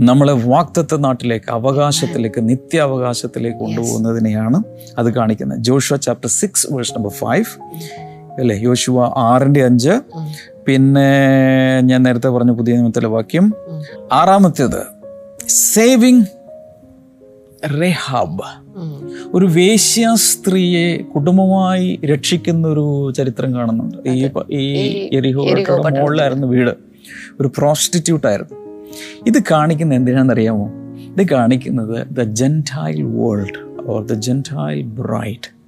[0.00, 4.62] നമ്മളെ വാക്തത്വ നാട്ടിലേക്ക് അവകാശത്തിലേക്ക് നിത്യാവകാശത്തിലേക്ക് കൊണ്ടുപോകുന്നതിനെയാണ്
[4.98, 5.58] അത് കാണിക്കുന്നത്.
[5.58, 7.62] Joshua chapter six verse number five
[8.40, 8.56] അല്ലേ?
[8.56, 10.00] യോശുവ ആറിന്റെ അഞ്ച്.
[10.66, 13.52] പിന്നെ ഞാൻ നേരത്തെ പറഞ്ഞ പുതിയ നിയമത്തിലെ വാക്യം.
[14.12, 14.82] ആറാമത്തേത്
[15.48, 16.24] സേവിങ്
[17.80, 18.61] റെഹാബ്.
[19.34, 24.08] ഒരു വേശ്യ സ്ത്രീയെ കുടുംബമായി രക്ഷിക്കുന്ന ഒരു ചരിത്രം കാണുന്നുണ്ട്.
[24.08, 26.70] ഈ ഈ എരിഹോ പട്ടണ മുകളിലായിരുന്നു വീട്.
[27.40, 28.58] ഒരു പ്രോസ്റ്റിറ്റ്യൂട്ട് ആയിരുന്നു.
[29.26, 35.62] ഇത് കാണിക്കുന്ന എന്തിനാണെന്നറിയാമോ ഇത് കാണിക്കുന്നത് the Gentile world or the Gentile bride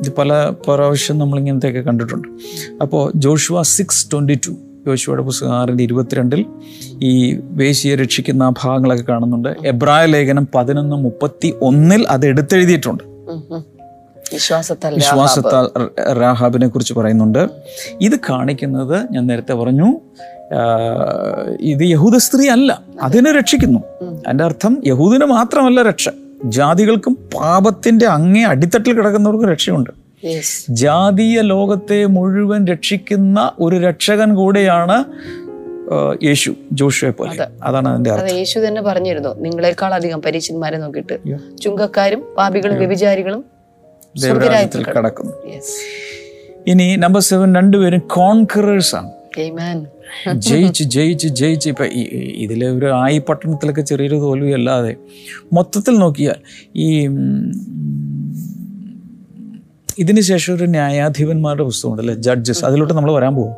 [0.00, 2.28] ഇത് പല പ്രാവശ്യം നമ്മളിങ്ങനത്തെയൊക്കെ കണ്ടിട്ടുണ്ട്.
[2.82, 4.50] അപ്പോൾ ജോഷുവ സിക്സ് ട്വന്റി ടു
[4.88, 6.46] യോശുവയുടെ പുസ്തകം ആറിന്റെ ഇരുപത്തിരണ്ടിൽ
[7.02, 9.50] ഈ വേശിയെ രക്ഷിക്കുന്ന ആ ഭാഗങ്ങളൊക്കെ കാണുന്നുണ്ട്.
[9.66, 13.04] എബ്രായ ലേഖനം പതിനൊന്ന് മുപ്പത്തി ഒന്നിൽ അത് എടുത്തെഴുതിയിട്ടുണ്ട്.
[14.32, 17.48] വിശ്വാസത്താൽ റാഹാബിനെ രാഹാബിനെ കുറിച്ച് പറയുന്നുണ്ട്.
[18.00, 19.88] ഇത് കാണിക്കുന്നത് ഞാൻ നേരത്തെ പറഞ്ഞു
[21.60, 23.80] ഇത് യഹൂദ സ്ത്രീ അല്ല അതിനെ രക്ഷിക്കുന്നു.
[24.26, 26.08] അതിന്റെ അർത്ഥം യഹൂദിന് മാത്രമല്ല രക്ഷ.
[26.44, 30.05] ജാതികൾക്കും പാപത്തിന്റെ അങ്ങേ അടിത്തട്ടിൽ കിടക്കുന്നവർക്കും രക്ഷയുണ്ട്.
[30.70, 35.04] ജാതീയ ലോകത്തെ മുഴുവൻ രക്ഷിക്കുന്ന ഒരു രക്ഷകൻ കൂടെയാണ്
[36.24, 37.46] യേശു ജോഷുവെ പോലെ.
[37.64, 38.36] അതാണ് അതിന്റെ അർത്ഥം.
[38.36, 41.18] യേശു തന്നെ പറഞ്ഞിരുന്നു നിങ്ങളെക്കാൾ അധികം പരീക്ഷന്മാരെ നോക്കിയിട്ട്.
[41.62, 43.44] ചുങ്കക്കാരും പാപികളും വ്യഭിചാരികളും
[44.22, 45.32] ദേവരാജ്യത്തിൽ കടക്കുന്നു.
[46.66, 49.10] ഇനി നമ്പർ സെവൻ രണ്ടുപേരും കോൺകറേഴ്സ് ആണ്.
[50.34, 51.68] ജയിച്ച് ജയിച്ച് ജയിച്ച്.
[51.68, 54.96] ഇപ്പം ഇതിലെ ഒരു ആയി പട്ടണത്തിലൊക്കെ ചെറിയൊരു തോൽവി അല്ലാതെ
[55.52, 56.34] മൊത്തത്തിൽ നോക്കിയാൽ
[56.76, 57.06] ഈ
[59.98, 63.54] ഉം, ഇതിന് ശേഷം ഒരു ന്യായാധിപന്മാരുടെ പുസ്തകമുണ്ട് അല്ലേ ജഡ്ജസ് അതിലോട്ട് നമ്മൾ വരാൻ പോകും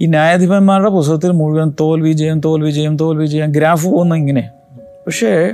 [0.00, 4.50] ഈ ന്യായാധിപന്മാരുടെ പുസ്തകത്തിൽ മുഴുവൻ തോൽ വിജയം തോൽ വിജയം തോൽ വിജയം ഗ്രാഫ് പോകുന്ന ഇങ്ങനെ.
[5.06, 5.52] പക്ഷേ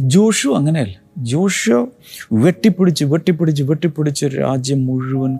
[0.00, 0.96] ജോഷു അങ്ങനെയല്ല.
[1.18, 1.88] ജോഷു
[2.32, 5.38] വെട്ടിപ്പിടിച്ച് വെട്ടിപ്പിടിച്ച് വെട്ടിപ്പിടിച്ച് രാജ്യം മുഴുവൻ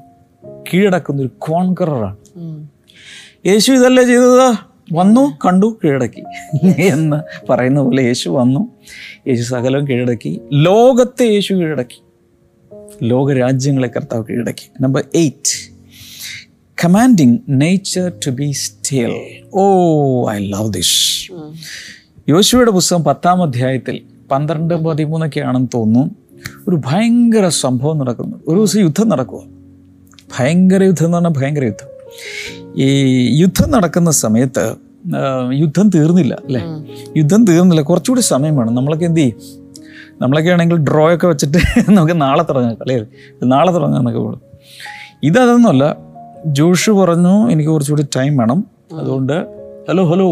[0.75, 2.17] കീഴടക്കുന്ന ഒരു കോൺകററാണ്
[3.47, 4.55] യേശു ഇതല്ലേ ചെയ്തത്?
[4.93, 6.23] വന്നു കണ്ടു കീഴടക്കി.
[6.83, 7.17] എന്ന്
[7.53, 8.69] പറയുന്ന പോലെ യേശു വന്നു.
[9.29, 10.41] യേശു സകലവും കീഴടക്കി.
[10.53, 12.03] ലോകത്തെ യേശു കീഴടക്കി.
[13.03, 14.83] ലോകരാജ്യങ്ങളെ കർത്താവ് കീഴടക്കി.
[14.83, 15.73] Number eight
[16.85, 19.15] commanding nature to be still
[19.55, 21.33] oh I love this
[22.29, 26.15] യോശുവയുടെ പുസ്തകം പത്താം അധ്യായത്തിൽ പന്ത്രണ്ട് പതിമൂന്നൊക്കെ ആണെന്ന് തോന്നുന്നു.
[26.69, 28.37] ഒരു ഭയങ്കര സംഭവം നടക്കുന്നു.
[28.49, 29.41] ഒരു ദിവസം യുദ്ധം നടക്കുക
[30.39, 31.89] ഭയങ്കര യുദ്ധം എന്ന് പറഞ്ഞാൽ ഭയങ്കര യുദ്ധം.
[32.77, 34.75] ഈ യുദ്ധം നടക്കുന്ന സമയത്ത്
[35.53, 36.63] യുദ്ധം തീർന്നില്ല അല്ലേ?
[37.17, 37.83] യുദ്ധം തീർന്നില്ല.
[37.83, 38.75] കുറച്ചുകൂടി സമയം വേണം.
[38.75, 39.58] നമ്മളൊക്കെ എന്ത് ചെയ്യും?
[40.21, 43.07] നമ്മളൊക്കെ ആണെങ്കിൽ ഡ്രോ ഒക്കെ വെച്ചിട്ട് നമുക്ക് നാളെ തുടങ്ങാം കളിയത്
[43.53, 44.41] നാളെ തുടങ്ങാം എന്നൊക്കെ പോകും
[45.23, 45.85] ഇതൊന്നുമല്ല
[46.53, 48.59] ജോഷ് പറഞ്ഞു എനിക്ക് കുറച്ചുകൂടി ടൈം വേണം.
[48.99, 49.37] അതുകൊണ്ട്
[49.89, 50.29] ഹലോ ഹലോ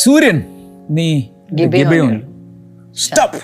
[0.00, 0.38] സൂര്യൻ
[0.90, 1.06] നീ
[2.96, 3.40] സ്റ്റോപ്പ്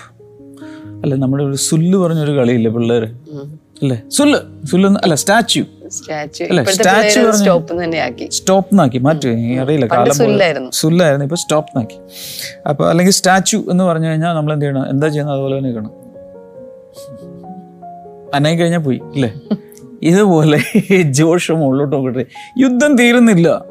[1.03, 3.07] അല്ല നമ്മുടെ ഒരു സുല്ല് പറഞ്ഞൊരു കളിയില്ലേ പിള്ളേര്?
[3.33, 3.45] ഉം.
[3.81, 3.97] അല്ലേ?
[4.11, 6.43] സുല്ല് സുല്ല് അല്ല സ്റ്റാച്യു സ്റ്റാച്ചു.
[6.43, 8.29] പിള്ളേര് പറഞ്ഞ- സ്റ്റോപ്പ് ആക്കി.
[8.31, 8.97] സ്റ്റോപ്പ് മാറ്റി
[9.57, 10.71] അറിയില്ല കാലം.
[10.71, 11.25] സുല്ലായിരുന്നു.
[11.25, 11.95] ഇപ്പൊ സ്റ്റോപ്പ് ആക്കി
[12.69, 14.89] അപ്പൊ അല്ലെങ്കിൽ സ്റ്റാച്ചു എന്ന് പറഞ്ഞു കഴിഞ്ഞാൽ നമ്മൾ എന്ത് ചെയ്യണം?
[14.89, 15.35] എന്താ ചെയ്യുന്നത്?
[15.35, 16.09] അതുപോലെ തന്നെ നിൽക്കണം
[18.35, 19.33] അനങ്ങി കഴിഞ്ഞാൽ പോയി അല്ലേ
[20.03, 20.59] ഇതുപോലെ
[21.01, 22.25] ജോഷം മുകളിലോട്ട് നോക്കട്ടെ.
[22.59, 23.65] യുദ്ധം തീരുന്നില്ല.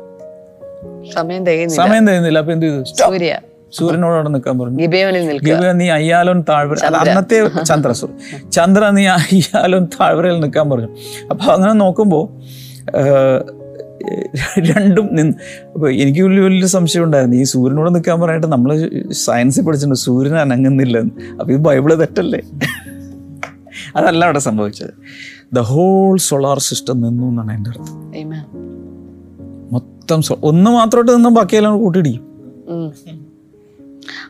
[1.15, 1.87] സമയം തികയുന്നില്ല.
[1.87, 2.85] സമയം തരുന്നില്ല അപ്പൊ എന്ത് ചെയ്തു.
[2.85, 3.39] സൂര്യ.
[3.73, 4.79] സൂര്യനോട് അവിടെ നിൽക്കാൻ പറഞ്ഞു.
[4.79, 5.55] ഗിബയോനിൽ നിൽക്കുക.
[5.55, 10.89] ഗിബ നീ അയ്യാലോൻ താഴ്വര അത് അന്നത്തെ ചന്ദ്ര സോറി ചന്ദ്ര നീ അയ്യാലോൻ താഴ്വരയിൽ നിൽക്കാൻ പറഞ്ഞു.
[11.31, 12.49] അപ്പോൾ അങ്ങനെ നോക്കുമ്പോൾ
[14.59, 15.35] രണ്ടും നിന്ന്
[15.75, 17.37] അപ്പോൾ എനിക്ക് വലിയ വലിയ സംശയം ഉണ്ടായിരുന്നു.
[17.37, 20.01] ഈ സൂര്യനോട് നിൽക്കാൻ പറഞ്ഞിട്ട് നമ്മൾ സയൻസിൽ പഠിച്ചിട്ടുണ്ട്.
[20.01, 21.11] സൂര്യൻ അനങ്ങുന്നില്ലെന്ന്.
[21.41, 22.41] അപ്പോൾ ഈ ബൈബിൾ തെറ്റല്ലേ?
[23.97, 24.91] അതല്ല അവിടെ സംഭവിച്ചത്.
[25.53, 28.13] ദ ഹോൾ സോളാർ സിസ്റ്റം നിന്നു എന്നാണ് എന്റെ അർത്ഥം.
[28.23, 28.59] Amen.
[29.73, 32.28] മൊത്തം ഒന്ന് മാത്രമായിട്ട് നിന്നും ബാക്കിയെല്ലാം കൂട്ടിയിടിക്കും.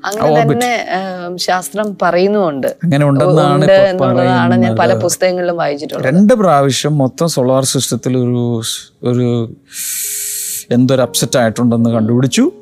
[0.05, 0.87] അങ്ങനെ തന്നെ
[1.37, 6.07] ശാസ്ത്രം പറയുന്നുണ്ട് അങ്ങനെ ഉണ്ടെന്നാണ് എന്നുള്ളതാണ് ഞാൻ പല പുസ്തകങ്ങളിലും വായിച്ചിട്ടുള്ളത്.
[6.07, 8.63] രണ്ട് പ്രാവശ്യം മൊത്തം സോളാർ സിസ്റ്റത്തിൽ ഒരു
[9.05, 9.57] ഒരു
[10.71, 12.53] എന്തൊരു അപ്സെറ്റ് ആയിട്ടുണ്ടെന്ന് കണ്ടുപിടിച്ചു.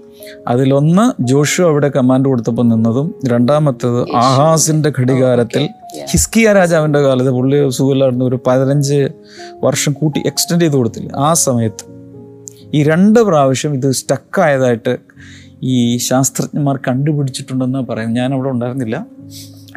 [0.49, 5.69] അതിലൊന്ന് ജോഷു അവിടെ കമാൻഡ് കൊടുത്തപ്പോൾ നിന്നതും രണ്ടാമത്തേത് ആഹാസിന്റെ ഘടികാരത്തിൽ
[6.13, 9.09] ഹിസ്കിയ രാജാവിന്റെ കാലത്ത് പുള്ളി സുഖമില്ലായിരുന്നു ഒരു പതിനഞ്ച്
[9.65, 11.13] വർഷം കൂട്ടി എക്സ്റ്റെൻഡ് ചെയ്ത് കൊടുത്തില്ല?
[11.17, 11.85] ആ സമയത്ത്
[12.75, 14.99] ഈ രണ്ട് പ്രാവശ്യം ഇത് സ്റ്റക്കായതായിട്ട്
[15.63, 19.07] ഈ ശാസ്ത്രജ്ഞന്മാർ കണ്ടുപിടിച്ചിട്ടുണ്ടെന്ന് പറയുന്നത് ഞാൻ അവിടെ ഉണ്ടായിരുന്നില്ല.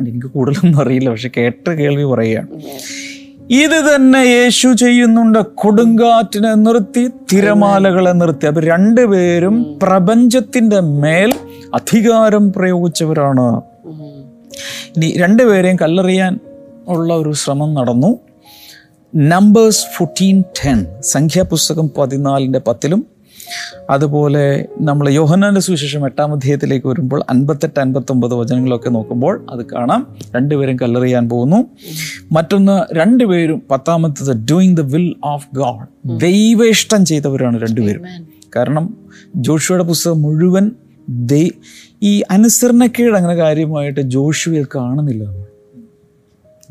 [0.01, 1.09] എനിക്ക് കൂടുതലൊന്നും അറിയില്ല.
[1.09, 2.47] പക്ഷെ കേട്ട കേൾവി പറയുകയാണ്.
[3.49, 5.39] ഇത് തന്നെ യേശു ചെയ്യുന്നുണ്ട്.
[5.39, 8.45] കൊടുങ്കാറ്റിനെ നിർത്തി തിരമാലകളെ നിർത്തി.
[8.45, 11.33] അപ്പൊ രണ്ടുപേരും പ്രപഞ്ചത്തിന്റെ മേൽ
[11.73, 13.61] അധികാരം പ്രയോഗിച്ചവരാണ്.
[14.97, 16.39] ഇനി രണ്ടുപേരെയും കല്ലെറിയാൻ
[16.87, 18.19] ഉള്ള ഒരു ശ്രമം നടന്നു.
[19.15, 23.05] നമ്പേഴ്സ് ഫോർട്ടീൻ ടെൻ സംഖ്യാപുസ്തകം പതിനാലിന്റെ പത്തിലും
[23.89, 30.15] അതുപോലെ നമ്മൾ യോഹന്നാന്റെ സുവിശേഷം എട്ടാം അധ്യായത്തിലേക്ക് വരുമ്പോൾ അൻപത്തെട്ട് അൻപത്തൊമ്പത് വചനങ്ങളൊക്കെ നോക്കുമ്പോൾ അത് കാണാം.
[30.35, 31.65] രണ്ടുപേരും കല്ലെറിയാൻ പോകുന്നു.
[32.31, 38.03] മറ്റൊന്ന് രണ്ടുപേരും പത്താമത്തത് doing the will of God ദൈവേഷ്ടം ചെയ്തവരാണ് രണ്ടുപേരും.
[38.55, 38.97] കാരണം
[39.35, 40.71] ജോഷുവയുടെ പുസ്തകം മുഴുവൻ
[41.09, 41.49] ദൈ
[42.03, 45.23] ഈ അനുസരണക്കേട് അങ്ങനെ കാര്യമായിട്ട് ജോഷുവിൽ കാണുന്നില്ല.
[45.23, 45.45] നമ്മൾ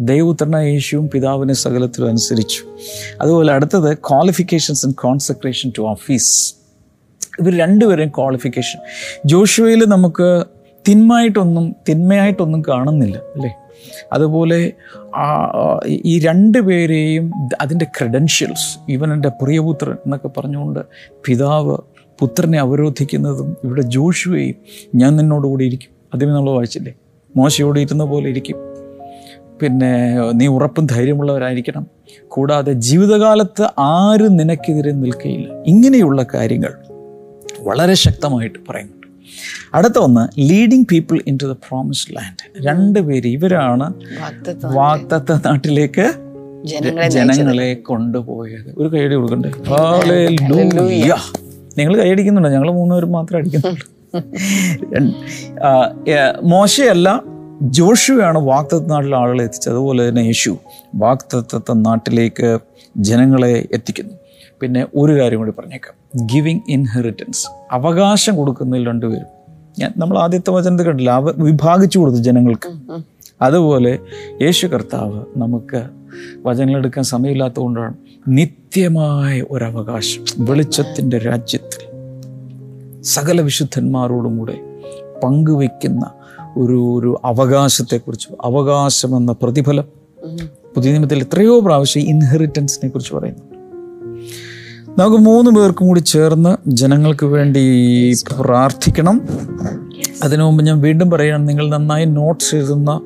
[0.01, 2.61] ദൈവപുത്രനായ യേശുവും പിതാവിനെ സകലത്തിലും അനുസരിച്ചു.
[3.21, 6.55] അതുപോലെ അടുത്തത് qualifications and concentration to office
[7.41, 8.81] ഇവർ രണ്ടുപേരെയും ക്വാളിഫിക്കേഷൻ
[9.25, 10.45] ജോഷുവയിൽ നമുക്ക്
[10.89, 13.55] തിന്മയായിട്ടൊന്നും തിന്മയായിട്ടൊന്നും കാണുന്നില്ല അല്ലേ?
[14.13, 14.73] അതുപോലെ
[15.89, 20.81] ഈ രണ്ട് പേരെയും അതിന്റെ ക്രെഡൻഷ്യൽസ് ഇവൻ എന്റെ പ്രിയപുത്രൻ എന്നൊക്കെ പറഞ്ഞുകൊണ്ട്
[21.27, 21.77] പിതാവ്
[22.21, 24.55] പുത്രനെ അവരോധിക്കുന്നതും ഇവിടെ ജോഷുവയും
[24.95, 25.91] ഞാൻ നിന്നോടുകൂടി ഇരിക്കും.
[26.15, 26.93] അതിന് നമ്മൾ വായിച്ചില്ലേ?
[27.37, 28.57] മോശയോട് ഇരുന്ന പോലെ ഇരിക്കും.
[29.63, 29.93] പിന്നെ
[30.33, 31.87] നീ ഉറപ്പും ധൈര്യമുള്ളവരായിരിക്കണം.
[32.29, 36.75] കൂടാതെ ജീവിതകാലത്ത് ആരും നിനക്കെതിരെ നിൽക്കുകയില്ല ഇങ്ങനെയുള്ള കാര്യങ്ങൾ
[37.61, 39.07] വളരെ ശക്തമായിട്ട് പറയുന്നുണ്ട്
[39.75, 43.95] അടുത്ത ഒന്ന് leading people into the promised land രണ്ടുപേര് ഇവരാണ്
[44.75, 46.13] വാഗ്ദത്തം നാട്ടിലേക്ക്
[47.21, 48.75] ജനങ്ങളെ കൊണ്ടുപോയത്.
[48.79, 49.49] ഒരു കൈയടി കൊടുക്കണ്ടേ.
[51.79, 53.51] നിങ്ങൾ കൈയടിക്കുന്നുണ്ടോ ഞങ്ങൾ മൂന്നുപേരും മാത്രം
[55.63, 55.95] ആ,
[56.43, 57.25] മോശയല്ല
[57.63, 59.73] ജോഷുവാണ് വാക്തത്വ നാട്ടിലെ ആളുകളെ എത്തിച്ചത്.
[59.73, 60.59] അതുപോലെ തന്നെ യേശു
[60.95, 62.59] വാക്തത്വ നാട്ടിലേക്ക്
[62.97, 64.15] ജനങ്ങളെ എത്തിക്കുന്നു.
[64.61, 65.98] പിന്നെ ഒരു കാര്യം കൂടി പറഞ്ഞേക്കാം.
[66.17, 69.27] ഗിവിങ് ഇൻഹെറിറ്റൻസ് അവകാശം കൊടുക്കുന്നതിൽ രണ്ടുപേരും.
[69.79, 71.11] ഞാൻ നമ്മൾ ആദ്യത്തെ വചനത്തിൽ കണ്ടില്ല?
[71.11, 73.01] അവ വിഭാഗിച്ചു കൊടുത്തു ജനങ്ങൾക്ക്.
[73.43, 73.99] അതുപോലെ
[74.43, 75.89] യേശു കർത്താവ് നമുക്ക്
[76.47, 77.95] വചനങ്ങളെടുക്കാൻ സമയമില്ലാത്തതുകൊണ്ടാണ്
[78.29, 81.89] നിത്യമായ ഒരവകാശം വെളിച്ചത്തിന്റെ രാജ്യത്തിൽ
[83.03, 84.81] സകല വിശുദ്ധന്മാരോടും കൂടെ
[85.25, 86.11] പങ്കുവെക്കുന്ന
[86.57, 89.85] ഒരു ഒരു അവകാശത്തെക്കുറിച്ച് അവകാശമെന്ന പ്രതിഫലം.
[90.75, 93.58] പുതിയ നിയമത്തിൽ എത്രയോ പ്രാവശ്യം ഇൻഹെറിറ്റൻസിനെ കുറിച്ച് പറയുന്നുണ്ട്
[94.99, 97.63] നമുക്ക് മൂന്ന് പേർക്കും കൂടി ചേർന്ന് ജനങ്ങൾക്ക് വേണ്ടി
[98.41, 99.17] പ്രാർത്ഥിക്കണം.
[100.23, 103.01] അതിനു മുമ്പ് ഞാൻ വീണ്ടും പറയുകയാണ് നിങ്ങൾ നന്നായി നോട്ട്സ് എഴുതുന്ന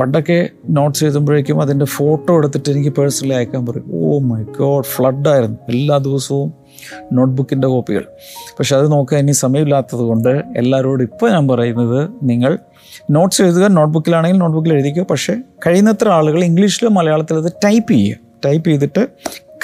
[0.00, 5.98] പണ്ടൊക്കെ നോട്ട്സ് എഴുതുമ്പോഴേക്കും അതിന്റെ ഫോട്ടോ എടുത്തിട്ട് എനിക്ക് പേഴ്സണലി അയക്കാൻ പറയും ഓ മൈ ഗോഡ് ഫ്ലഡായിരുന്നു എല്ലാ
[5.98, 6.52] ദിവസവും
[7.12, 8.04] നോട്ട്ബുക്കിന്റെ കോപ്പികൾ
[8.58, 12.58] പക്ഷെ അത് നോക്കാൻ ഇനി സമയമില്ലാത്തത് കൊണ്ട് എല്ലാവരോടും ഇപ്പോൾ ഞാൻ പറയുന്നത് നിങ്ങൾ
[13.10, 15.34] നോട്ട്സ് എഴുതുക നോട്ട്ബുക്കിലാണെങ്കിൽ നോട്ട്ബുക്കിൽ എഴുതിക്കുക പക്ഷേ
[15.66, 18.16] കഴിയുന്നത്ര ആളുകൾ ഇംഗ്ലീഷിലോ മലയാളത്തിലോ അത് ടൈപ്പ് ചെയ്യുക.
[18.44, 19.02] ടൈപ്പ് ചെയ്തിട്ട്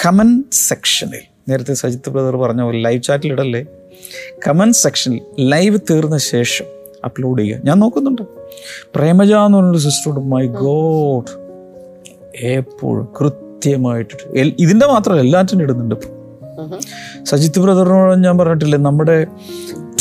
[0.07, 3.65] കമന്റ് സെക്ഷനിൽ നേരത്തെ സജിത്ത് ബ്രദർ പറഞ്ഞ പോലെ ലൈവ് ചാറ്റിലിടല്ലേ
[4.49, 6.65] കമന്റ് സെക്ഷനിൽ ലൈവ് തീർന്ന ശേഷം
[7.05, 7.61] അപ്ലോഡ് ചെയ്യുക.
[7.65, 8.23] ഞാൻ നോക്കുന്നുണ്ട്.
[8.95, 11.27] പ്രേമജ എന്ന് പറഞ്ഞൊരു സിസ്റ്ററോട് മൈ ഗോഡ്
[12.37, 15.95] എപ്പോഴും കൃത്യമായിട്ട് ഇതിന്റെ മാത്രമല്ല എല്ലാറ്റിനും ഇടുന്നുണ്ട്.
[17.25, 19.27] സജിത്ത് ബ്രദറിനോട് ഞാൻ പറഞ്ഞിട്ടില്ലേ നമ്മുടെ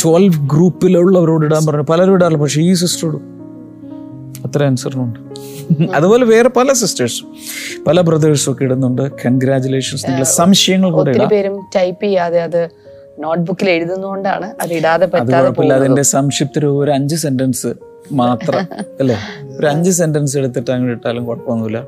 [0.02, 3.31] ട്വൽവ് ഗ്രൂപ്പിലുള്ളവരോട് ഇടാൻ പറഞ്ഞു പലരും ഇടാറില്ല പക്ഷേ ഈ സിസ്റ്ററോടും
[4.46, 5.18] അത്ര അനുസരണമുണ്ട്
[5.94, 7.36] അതുപോലെ വേറെ പല സിസ്റ്റേഴ്സും
[7.86, 9.10] പല ബ്രദേഴ്സും ഒക്കെ ഇടുന്നുണ്ട്.
[9.26, 12.68] കൺഗ്രാചുലേഷൻസ് നിങ്ങളുടെ സംശയങ്ങൾ കൂടെ പേരും ടൈപ്പ് ചെയ്യാതെ അത്
[13.18, 17.66] നോട്ട്ബുക്കിൽ എഴുതുന്നതുകൊണ്ടാണ് അത് ഇടാതെ പറ്റാതെ അതിന്റെ സംക്ഷിപ്ത രൂപ ഒരു അഞ്ച് സെന്റൻസ്
[18.12, 18.58] മാത്രം
[19.00, 19.16] അല്ലേ?
[19.58, 21.84] ഒരു അഞ്ച് സെന്റൻസ് എടുത്തിട്ട് അങ്ങോട്ട് ഇട്ടാലും കുഴപ്പമൊന്നുമില്ല.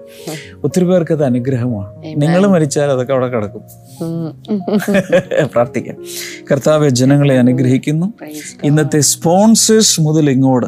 [0.64, 1.88] ഒത്തിരി പേർക്ക് അത് അനുഗ്രഹമാണ്.
[2.16, 3.62] നിങ്ങൾ മരിച്ചാൽ അതൊക്കെ അവിടെ കിടക്കും.
[5.52, 5.96] പ്രാർത്ഥിക്കാം.
[6.52, 8.12] കർത്താവ് ജനങ്ങളെ അനുഗ്രഹിക്കുന്നു.
[8.64, 10.66] ഇന്നത്തെ സ്പോൺസേഴ്സ് മുതൽ ഇങ്ങോട്ട്.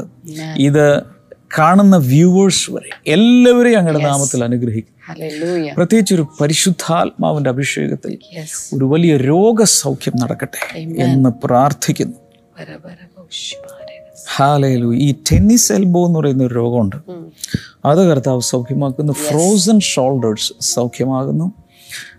[0.57, 1.15] ഇത്
[1.59, 4.96] കാണുന്ന വ്യൂവേഴ്സ് വരെ എല്ലാവരെയും അങ്ങയുടെ നാമത്തിൽ അനുഗ്രഹിക്കും.
[5.12, 5.74] Hallelujah.
[5.76, 8.18] പ്രത്യേകിച്ച് ഒരു പരിശുദ്ധാത്മാവിന്റെ അഭിഷേകത്തിൽ.
[8.74, 12.16] ഒരു വലിയ രോഗസൗഖ്യം നടക്കട്ടെ എന്ന് പ്രാർത്ഥിക്കുന്നു.
[14.37, 16.96] ഹാലയിലു ഈ ടെന്നീസ് എൽബോ എന്ന് പറയുന്ന ഒരു രോഗമുണ്ട്.
[17.85, 19.12] അത് കർത്താവ് സൗഖ്യമാക്കുന്നു.
[19.12, 21.52] ഫ്രോസൺ ഷോൾഡേഴ്സ് സൗഖ്യമാകുന്നു.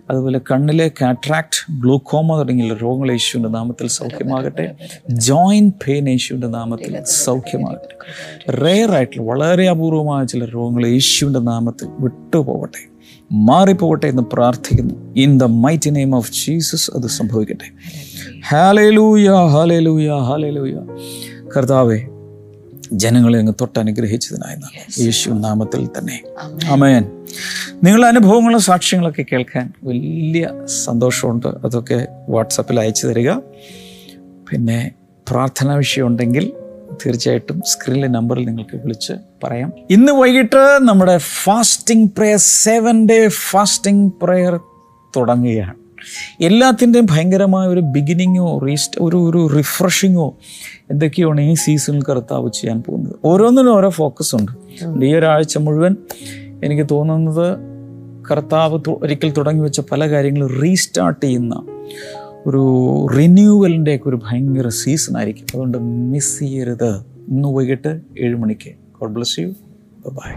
[0.10, 4.76] അതുപോലെ കണ്ണിലെ കാട്രാക്ട് ഗ്ലൂക്കോമ തുടങ്ങിയ രോഗങ്ങൾ യേശുവിന്റെ നാമത്തിൽ സൗഖ്യമാകട്ടെ.
[5.10, 7.96] ജോയിന്റ് പെയിൻ യേശുവിന്റെ നാമത്തിൽ സൗഖ്യമാകട്ടെ.
[8.52, 12.90] റെയർ ആയിട്ടുള്ള വളരെ അപൂർവമായ ചില രോഗങ്ങൾ യേശുവിന്റെ നാമത്തിൽ വിട്ടുപോകട്ടെ.
[13.32, 15.14] മാറിപ്പോകട്ടെ എന്ന് പ്രാർത്ഥിക്കുന്നു.
[15.18, 17.72] In the mighty name of Jesus അത് സംഭവിക്കട്ടെ.
[18.50, 20.78] ഹാലയിലൂയ ഹാലയിലൂയ ഹാലയിലൂയ
[21.58, 22.08] കർത്താവെ
[22.94, 25.04] ജനങ്ങളെ അങ്ങ് തൊട്ട് അനുഗ്രഹിച്ചതിനായി നന്ദി.
[25.04, 26.24] യേശു നാമത്തിൽ തന്നെ.
[26.68, 27.17] അമേൻ
[27.84, 31.48] നിങ്ങളുടെ അനുഭവങ്ങളും സാക്ഷ്യങ്ങളൊക്കെ കേൾക്കാൻ വലിയ സന്തോഷമുണ്ട്.
[31.48, 33.32] അതൊക്കെ വാട്സപ്പിൽ അയച്ചു തരിക.
[34.52, 34.92] പിന്നെ
[35.30, 36.52] പ്രാർത്ഥനാ വിഷയമുണ്ടെങ്കിൽ
[37.06, 39.14] തീർച്ചയായിട്ടും സ്ക്രീനിലെ നമ്പറിൽ നിങ്ങൾക്ക് വിളിച്ച്
[39.44, 39.74] പറയാം.
[39.90, 44.60] ഇന്ന് വൈകിട്ട് നമ്മുടെ fasting prayer seven day fasting prayer
[45.16, 45.74] തുടങ്ങുകയാണ്.
[46.42, 50.38] എല്ലാത്തിന്റെയും ഭയങ്കരമായ ഒരു ബിഗിനിങ്ങോ റീസ്റ്റ് ഒരു ഒരു റിഫ്രഷിങ്ങോ
[50.92, 53.16] എന്തൊക്കെയാണ് ഈ സീസണിൽ കർത്താവ് ചെയ്യാൻ പോകുന്നത്?
[53.26, 54.52] ഓരോന്നിനും ഓരോ ഫോക്കസ് ഉണ്ട്.
[55.06, 55.96] ഈ ഒരാഴ്ച മുഴുവൻ
[56.64, 57.58] എനിക്ക് തോന്നുന്നത്
[58.32, 61.66] കർത്താവ് ഒരിക്കൽ തുടങ്ങി വെച്ച പല കാര്യങ്ങളും റീസ്റ്റാർട്ട് ചെയ്യുന്ന
[62.46, 62.62] ഒരു
[63.18, 65.44] റിന്യൂവലിന്റെ ഒക്കെ ഒരു ഭയങ്കര സീസൺ ആയിരിക്കും.
[65.44, 67.06] അതുകൊണ്ട് മിസ് ചെയ്യരുത്.
[67.28, 68.70] ഇന്ന് വൈകിട്ട് ഏഴ് മണിക്ക്.
[68.70, 69.48] God bless you
[70.10, 70.32] by